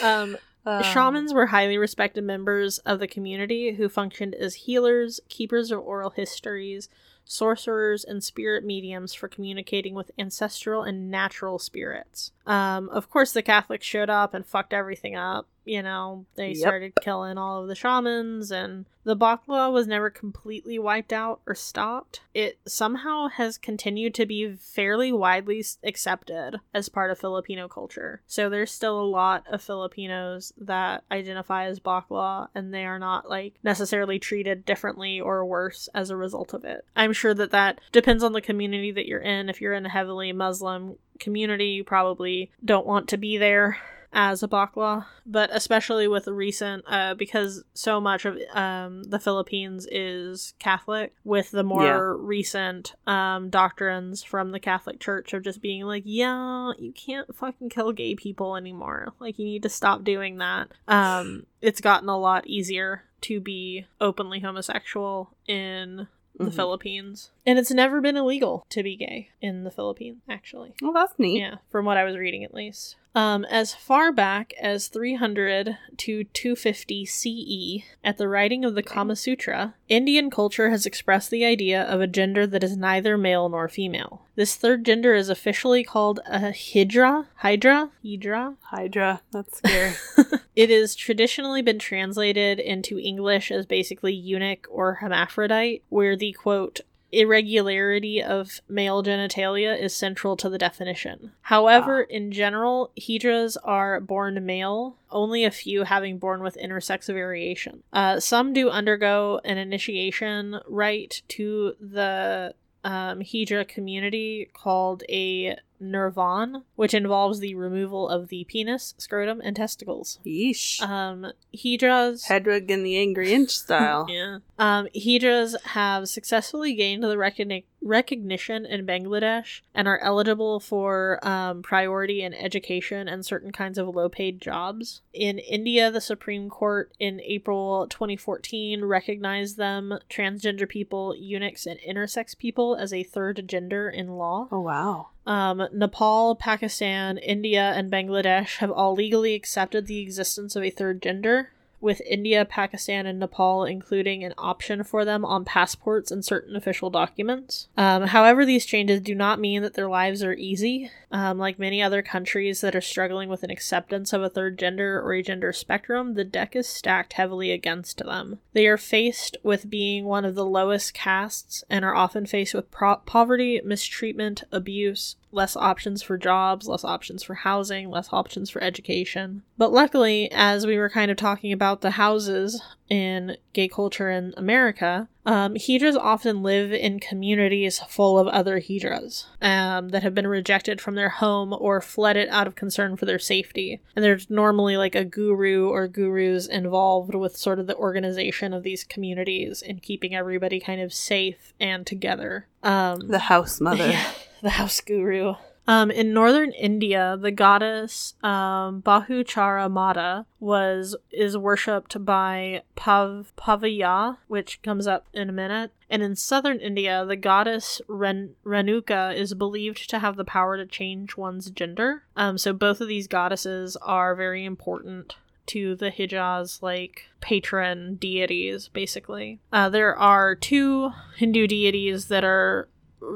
[0.02, 0.36] um,
[0.70, 5.80] Uh, Shamans were highly respected members of the community who functioned as healers, keepers of
[5.80, 6.90] oral histories,
[7.26, 12.32] sorcerers, and spirit mediums for communicating with ancestral and natural spirits.
[12.46, 15.48] Um, of course, the Catholics showed up and fucked everything up.
[15.70, 16.58] You know, they Yep.
[16.58, 21.54] started killing all of the shamans, and the Bakla was never completely wiped out or
[21.54, 22.22] stopped.
[22.34, 28.24] It somehow has continued to be fairly widely accepted as part of Filipino culture.
[28.26, 33.30] So there's still a lot of Filipinos that identify as Bakla, and they are not
[33.30, 36.84] like necessarily treated differently or worse as a result of it.
[36.96, 39.50] I'm sure that that depends on the community that you're in.
[39.50, 43.78] If you're in a heavily Muslim community, you probably don't want to be there
[44.12, 49.20] as a bakla, but especially with the recent, uh, because so much of um, the
[49.20, 52.14] Philippines is Catholic, with the more Yeah.
[52.18, 57.70] recent um, doctrines from the Catholic Church of just being like, yeah, you can't fucking
[57.70, 59.14] kill gay people anymore.
[59.20, 60.70] Like, you need to stop doing that.
[60.88, 66.08] Um, it's gotten a lot easier to be openly homosexual in
[66.38, 66.54] the Mhm.
[66.56, 67.32] Philippines.
[67.46, 70.74] And it's never been illegal to be gay in the Philippines, actually.
[70.82, 71.40] Well, that's neat.
[71.42, 72.96] Yeah, from what I was reading at least.
[73.16, 79.16] Um, as far back as 300 to 250 CE, at the writing of the Kama
[79.16, 83.68] Sutra, Indian culture has expressed the idea of a gender that is neither male nor
[83.68, 84.22] female.
[84.36, 87.28] This third gender is officially called a hydra.
[87.38, 87.90] Hydra?
[88.04, 88.56] Hydra?
[88.62, 89.22] Hydra.
[89.32, 89.94] That's scary.
[90.60, 96.82] It has traditionally been translated into English as basically eunuch or hermaphrodite, where the quote,
[97.12, 101.32] irregularity of male genitalia is central to the definition.
[101.42, 107.84] However, in general, hydras are born male, only a few having born with intersex variation.
[107.92, 112.54] Uh, some do undergo an initiation rite to the
[112.84, 119.56] um, Hydra community called a nirvan, which involves the removal of the penis, scrotum, and
[119.56, 120.20] testicles.
[120.26, 120.82] Yeesh.
[120.82, 122.26] Um, Hydras.
[122.26, 124.08] Hedwig and the Angry Inch style.
[124.10, 124.40] Yeah.
[124.58, 131.62] Um, Hydras have successfully gained the recogni- recognition in Bangladesh and are eligible for um,
[131.62, 135.02] priority in education and certain kinds of low paid jobs.
[135.14, 142.38] In India, the Supreme Court in April 2014 recognized them, transgender people, eunuchs, and intersex
[142.38, 144.48] people, as a third gender in law.
[144.52, 145.10] Oh wow.
[145.30, 151.04] Um, Nepal, Pakistan, India, and Bangladesh have all legally accepted the existence of a third
[151.04, 151.52] gender,
[151.82, 156.90] with India, Pakistan, and Nepal including an option for them on passports and certain official
[156.90, 157.68] documents.
[157.78, 160.92] Um, however, these changes do not mean that their lives are easy.
[161.12, 165.02] Um, like many other countries that are struggling with an acceptance of a third gender
[165.02, 168.40] or a gender spectrum, the deck is stacked heavily against them.
[168.54, 172.70] They are faced with being one of the lowest castes and are often faced with
[172.72, 178.64] pro- poverty, mistreatment, abuse, less options for jobs, less options for housing, less options for
[178.64, 179.44] education.
[179.58, 184.34] But luckily, as we were kind of talking about the houses in gay culture in
[184.38, 190.26] America, um, Hydras often live in communities full of other Hydras um, that have been
[190.26, 193.80] rejected from their home or fled it out of concern for their safety.
[193.96, 198.64] And there's normally like a guru or gurus involved with sort of the organization of
[198.64, 202.48] these communities and keeping everybody kind of safe and together.
[202.64, 203.88] Um, The house mother.
[203.88, 204.12] yeah,
[204.42, 205.36] the house guru.
[205.68, 214.18] Um, in northern India, the goddess um, Bahuchara Mata was is worshipped by Pav Pavaya,
[214.28, 215.72] which comes up in a minute.
[215.88, 220.66] And in southern India, the goddess Ren- Renuka is believed to have the power to
[220.66, 222.04] change one's gender.
[222.16, 225.18] Um, so both of these goddesses are very important
[225.48, 229.40] to the Hijras like patron deities, basically.
[229.54, 232.70] Uh, there are two Hindu deities that are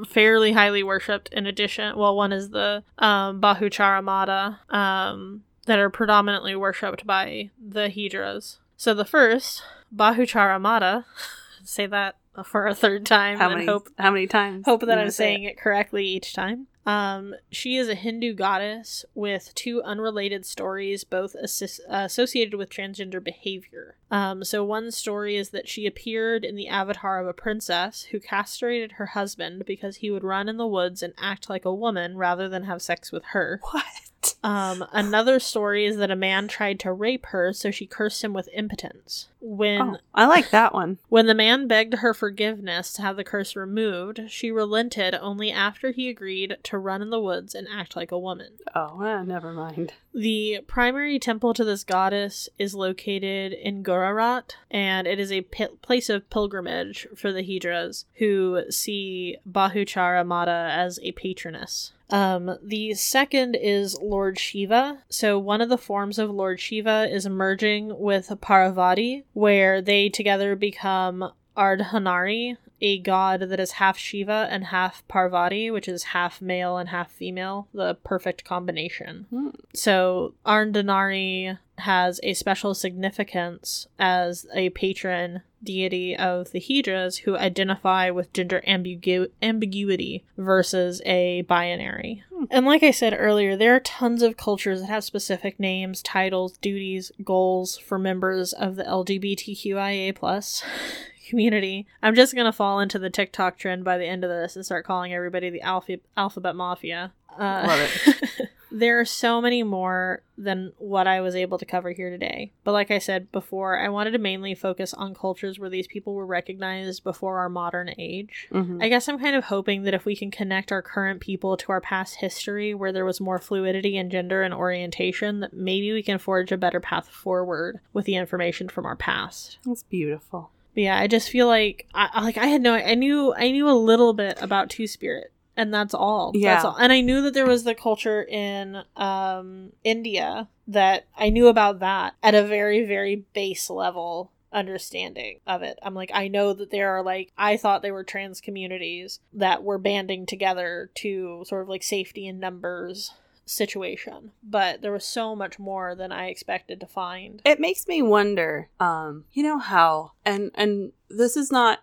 [0.08, 5.90] fairly highly worshipped in addition well one is the um, bahuchara mata um, that are
[5.90, 9.62] predominantly worshipped by the hydras so the first
[9.96, 11.06] bahuchara mata
[11.64, 12.16] say that
[12.46, 13.66] for a third time How and many?
[13.68, 14.66] hope how many times?
[14.66, 16.68] hope that I'm saying it correctly each time.
[16.86, 23.96] Um, she is a Hindu goddess with two unrelated stories, both associated with transgender behavior.
[24.12, 28.20] Um, so one story is that she appeared in the avatar of a princess who
[28.20, 32.18] castrated her husband because he would run in the woods and act like a woman
[32.18, 33.60] rather than have sex with her.
[33.72, 33.86] What?
[34.24, 34.36] What?
[34.50, 38.34] Um, another story is that a man tried to rape her, so she cursed him
[38.34, 39.28] with impotence.
[39.42, 40.98] When Oh, I like that one.
[41.10, 45.92] when the man begged her forgiveness to have the curse removed, she relented only after
[45.92, 48.54] he agreed to run in the woods and act like a woman.
[48.74, 49.94] Oh, eh, never mind.
[50.14, 56.10] The primary temple to this goddess is located in Gujarat, and it is a place
[56.10, 61.92] of pilgrimage for the Hydras who see Bahuchara Mata as a patroness.
[62.10, 65.04] Um, the second is Lord Shiva.
[65.10, 70.56] So one of the forms of Lord Shiva is merging with Parvati, where they together
[70.56, 76.78] become Ardhanari, a god that is half Shiva and half Parvati, which is half male
[76.78, 79.26] and half female, the perfect combination.
[79.30, 79.50] Hmm.
[79.74, 88.10] So Ardhanari has a special significance as a patron deity of the Hydras who identify
[88.10, 92.24] with gender ambigu- ambiguity versus a binary.
[92.34, 92.46] Hmm.
[92.52, 96.58] And like I said earlier, there are tons of cultures that have specific names, titles,
[96.58, 100.64] duties, goals for members of the LGBTQIA plus
[101.34, 101.88] community.
[102.04, 104.86] I'm just gonna fall into the TikTok trend by the end of this and start
[104.86, 107.12] calling everybody the alpha- alphabet mafia.
[107.38, 108.50] Uh, Love it.
[108.72, 112.52] there are so many more than what I was able to cover here today.
[112.64, 116.14] But like I said before, I wanted to mainly focus on cultures where these people
[116.14, 118.48] were recognized before our modern age.
[118.52, 118.84] Mhm.
[118.84, 121.72] I guess I'm kind of hoping that if we can connect our current people to
[121.72, 126.04] our past history where there was more fluidity in gender and orientation, that maybe we
[126.04, 129.58] can forge a better path forward with the information from our past.
[129.66, 130.52] That's beautiful.
[130.74, 133.70] But yeah, I just feel like I like I had no I knew I knew
[133.70, 136.32] a little bit about Two Spirit and that's all.
[136.32, 136.64] That's Yeah.
[136.64, 136.76] all.
[136.78, 141.80] And I knew that there was the culture in um India that I knew about
[141.80, 145.78] that at a very very base level understanding of it.
[145.84, 149.64] I'm like I know that there are like I thought they were trans communities that
[149.64, 153.12] were banding together to sort of like safety in numbers
[153.46, 154.32] situation.
[154.44, 157.42] But there was so much more than I expected to find.
[157.46, 161.80] It makes me wonder, um, you know how, and and this is not,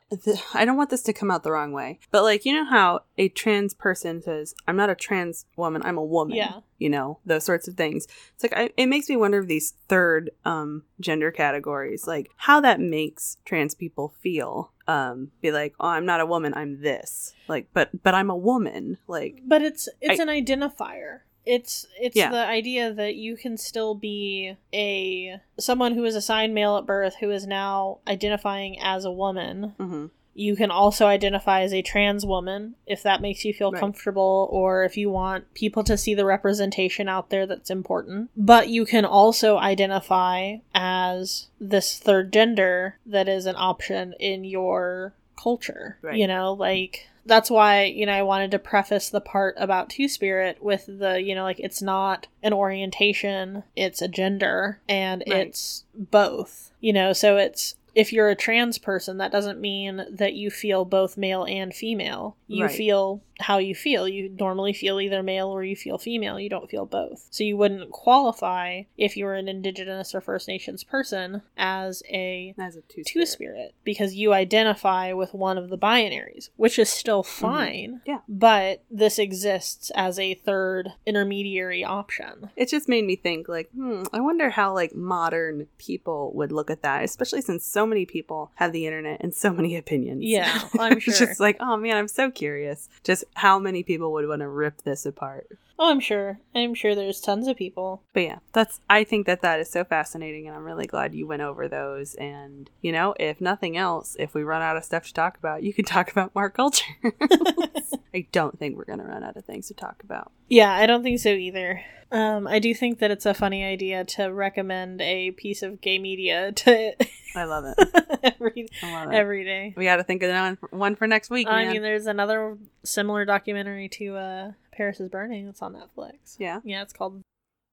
[0.54, 3.00] I don't want this to come out the wrong way, but like you know how
[3.16, 6.60] a trans person says, "I'm not a trans woman, I'm a woman." Yeah.
[6.78, 8.06] You know those sorts of things.
[8.34, 12.60] It's like I, it makes me wonder if these third um gender categories, like how
[12.62, 14.72] that makes trans people feel.
[14.88, 17.32] Um, be like, oh, I'm not a woman, I'm this.
[17.46, 18.98] Like, but but I'm a woman.
[19.06, 21.20] Like, But it's it's I- an identifier.
[21.46, 22.30] It's it's Yeah.
[22.30, 27.16] the idea that you can still be a someone who was assigned male at birth
[27.20, 29.74] who is now identifying as a woman.
[29.78, 33.80] hmm You can also identify as a trans woman if that makes you feel Right.
[33.80, 38.30] comfortable or if you want people to see the representation out there that's important.
[38.36, 45.14] But you can also identify as this third gender that is an option in your
[45.40, 45.98] culture.
[46.02, 46.16] Right.
[46.16, 50.08] You know, like that's why, you know, I wanted to preface the part about Two
[50.08, 55.46] Spirit with the, you know, like it's not an orientation, it's a gender and Right.
[55.48, 56.70] it's both.
[56.80, 60.84] You know, so it's if you're a trans person, that doesn't mean that you feel
[60.84, 62.36] both male and female.
[62.46, 62.74] You Right.
[62.74, 64.06] feel how you feel.
[64.08, 66.38] You normally feel either male or you feel female.
[66.38, 67.26] You don't feel both.
[67.30, 72.54] So you wouldn't qualify if you were an indigenous or First Nations person as a
[72.58, 76.88] as a two two spirit because you identify with one of the binaries, which is
[76.90, 78.00] still fine.
[78.00, 78.10] Mm-hmm.
[78.10, 78.18] Yeah.
[78.28, 82.50] But this exists as a third intermediary option.
[82.56, 86.70] it just made me think like hmm i wonder how like modern people would look
[86.70, 90.60] at that especially since so many people have the internet and so many opinions Yeah,
[90.78, 91.14] I'm sure.
[91.14, 94.82] just like oh man i'm so curious just how many people would want to rip
[94.82, 95.46] this apart
[95.82, 96.38] Oh, I'm sure.
[96.54, 98.02] I'm sure there's tons of people.
[98.12, 101.26] but yeah that's i think that that is so fascinating and i'm really glad you
[101.26, 105.04] went over those and you know if nothing else if we run out of stuff
[105.06, 106.84] to talk about you can talk about more culture
[108.14, 111.02] i don't think we're gonna run out of things to talk about Yeah, I don't
[111.04, 111.82] think so either.
[112.12, 115.98] Um, I do think that it's a funny idea to recommend a piece of gay
[115.98, 116.94] media to
[117.36, 117.78] i love it
[118.24, 119.74] every i love it every day.
[119.76, 121.72] we gotta think of one for, one for next week I man.
[121.74, 126.36] mean, there's another similar documentary to uh, Paris is Burning that's on Netflix.
[126.38, 127.22] yeah Yeah, it's called.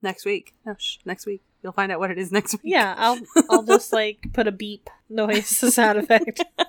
[0.03, 2.93] next week no, shh, next week you'll find out what it is next week Yeah,
[2.95, 3.19] I'll
[3.49, 6.43] I'll just like put a beep noise sound effect.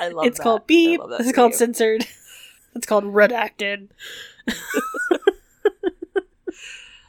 [0.00, 0.28] I love it.
[0.28, 0.42] it's that.
[0.42, 1.00] called beep.
[1.20, 1.58] It's called you.
[1.58, 2.06] censored.
[2.74, 3.88] It's called redacted.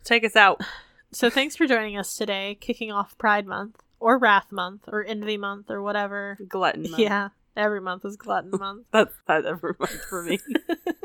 [0.04, 0.62] Take us out.
[1.12, 5.38] So thanks for joining us today, kicking off Pride Month or Wrath Month or Envy
[5.38, 6.38] Month or whatever.
[6.48, 6.84] Glutton.
[6.84, 7.00] month.
[7.00, 8.88] Yeah, every month is Glutton Month.
[8.92, 10.40] That's that's every month for me.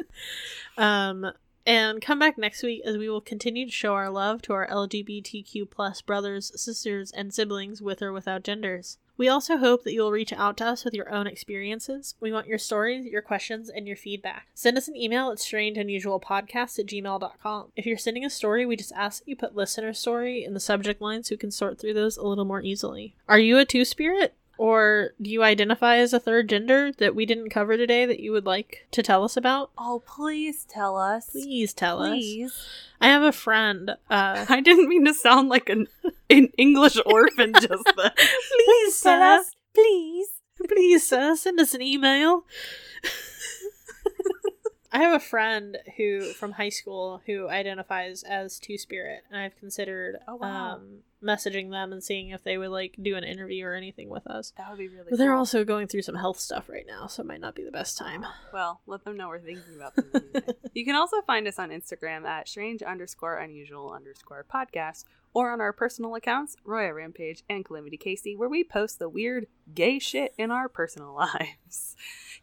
[0.78, 1.32] um,
[1.66, 4.68] and come back next week as we will continue to show our love to our
[4.68, 8.98] LGBTQ plus brothers, sisters, and siblings with or without genders.
[9.16, 12.14] We also hope that you'll reach out to us with your own experiences.
[12.20, 14.48] We want your stories, your questions, and your feedback.
[14.54, 17.72] Send us an email at strangeunusualpodcast at gmail.com.
[17.76, 20.60] If you're sending a story, we just ask that you put listener story in the
[20.60, 23.14] subject line so we can sort through those a little more easily.
[23.28, 24.34] Are you a two spirit?
[24.58, 28.32] Or do you identify as a third gender that we didn't cover today that you
[28.32, 29.70] would like to tell us about?
[29.76, 31.30] Oh, please tell us.
[31.30, 32.52] Please tell Please.
[32.52, 32.68] us.
[33.00, 33.90] I have a friend.
[33.90, 33.96] Uh,
[34.48, 35.88] I didn't mean to sound like an,
[36.30, 38.10] an English orphan just then.
[38.66, 39.50] please us.
[39.74, 40.28] Please.
[40.68, 42.44] Please sir, send us an email.
[44.92, 49.54] I have a friend who from high school who identifies as Two Spirit, and I've
[49.58, 50.76] considered Oh, wow.
[50.76, 54.26] um, messaging them and seeing if they would like do an interview or anything with
[54.26, 54.54] us.
[54.56, 57.22] That would be really But they're also going through some health stuff right now, so
[57.22, 58.24] it might not be the best time.
[58.54, 60.22] Well, let them know we're thinking about them.
[60.72, 65.04] You can also find us on Instagram at strange underscore unusual underscore podcast
[65.36, 69.46] or on our personal accounts, Roya Rampage and Calamity Casey, where we post the weird
[69.74, 71.94] gay shit in our personal lives.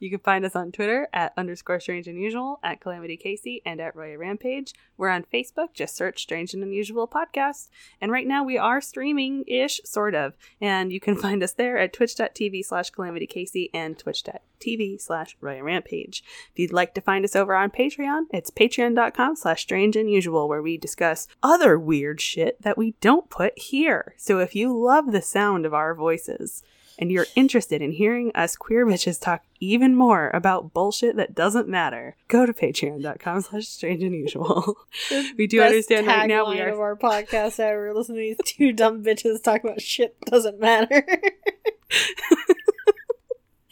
[0.03, 3.95] You can find us on Twitter at underscore strange unusual, at Calamity Casey, and at
[3.95, 4.73] Roya Rampage.
[4.97, 7.69] We're on Facebook, just search Strange and Unusual Podcast.
[8.01, 10.33] And right now we are streaming ish, sort of.
[10.59, 15.63] And you can find us there at twitch.tv slash calamity casey and twitch.tv slash Roya
[15.63, 16.21] Rampage.
[16.51, 20.61] If you'd like to find us over on Patreon, it's patreon.com slash strange unusual, where
[20.61, 24.15] we discuss other weird shit that we don't put here.
[24.17, 26.61] So if you love the sound of our voices
[26.97, 31.67] and you're interested in hearing us queer bitches talk even more about bullshit that doesn't
[31.67, 34.77] matter, go to patreon.com slash strange unusual.
[35.37, 37.93] we do understand right now we are of our podcast ever.
[37.93, 41.05] Listen to these two dumb bitches talk about shit that doesn't matter.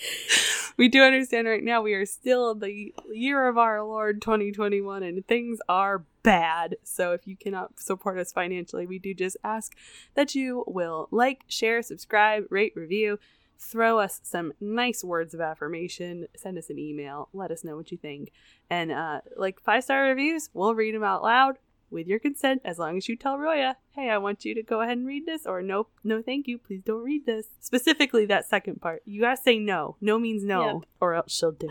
[0.77, 5.25] we do understand right now we are still the year of our Lord 2021 and
[5.27, 6.77] things are bad.
[6.83, 9.75] So if you cannot support us financially, we do just ask
[10.15, 13.19] that you will like, share, subscribe, rate, review,
[13.57, 17.91] throw us some nice words of affirmation, send us an email, let us know what
[17.91, 18.31] you think.
[18.69, 21.57] And uh, like five star reviews, we'll read them out loud
[21.91, 24.81] with your consent as long as you tell Roya, hey, I want you to go
[24.81, 27.47] ahead and read this, or no, no, thank you, please don't read this.
[27.59, 29.01] Specifically, that second part.
[29.05, 29.97] You gotta say no.
[30.01, 30.75] No means no, Yep.
[31.01, 31.67] or else she'll do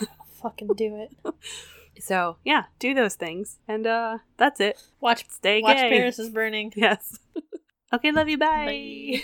[0.00, 0.08] it.
[0.42, 1.34] Fucking do it.
[2.00, 3.58] So, yeah, do those things.
[3.66, 4.80] And uh that's it.
[5.00, 5.90] Watch Stay Watch gay.
[5.90, 6.72] Paris is burning.
[6.76, 7.18] Yes.
[7.92, 8.38] okay, love you.
[8.38, 8.66] Bye.
[9.16, 9.22] Bye.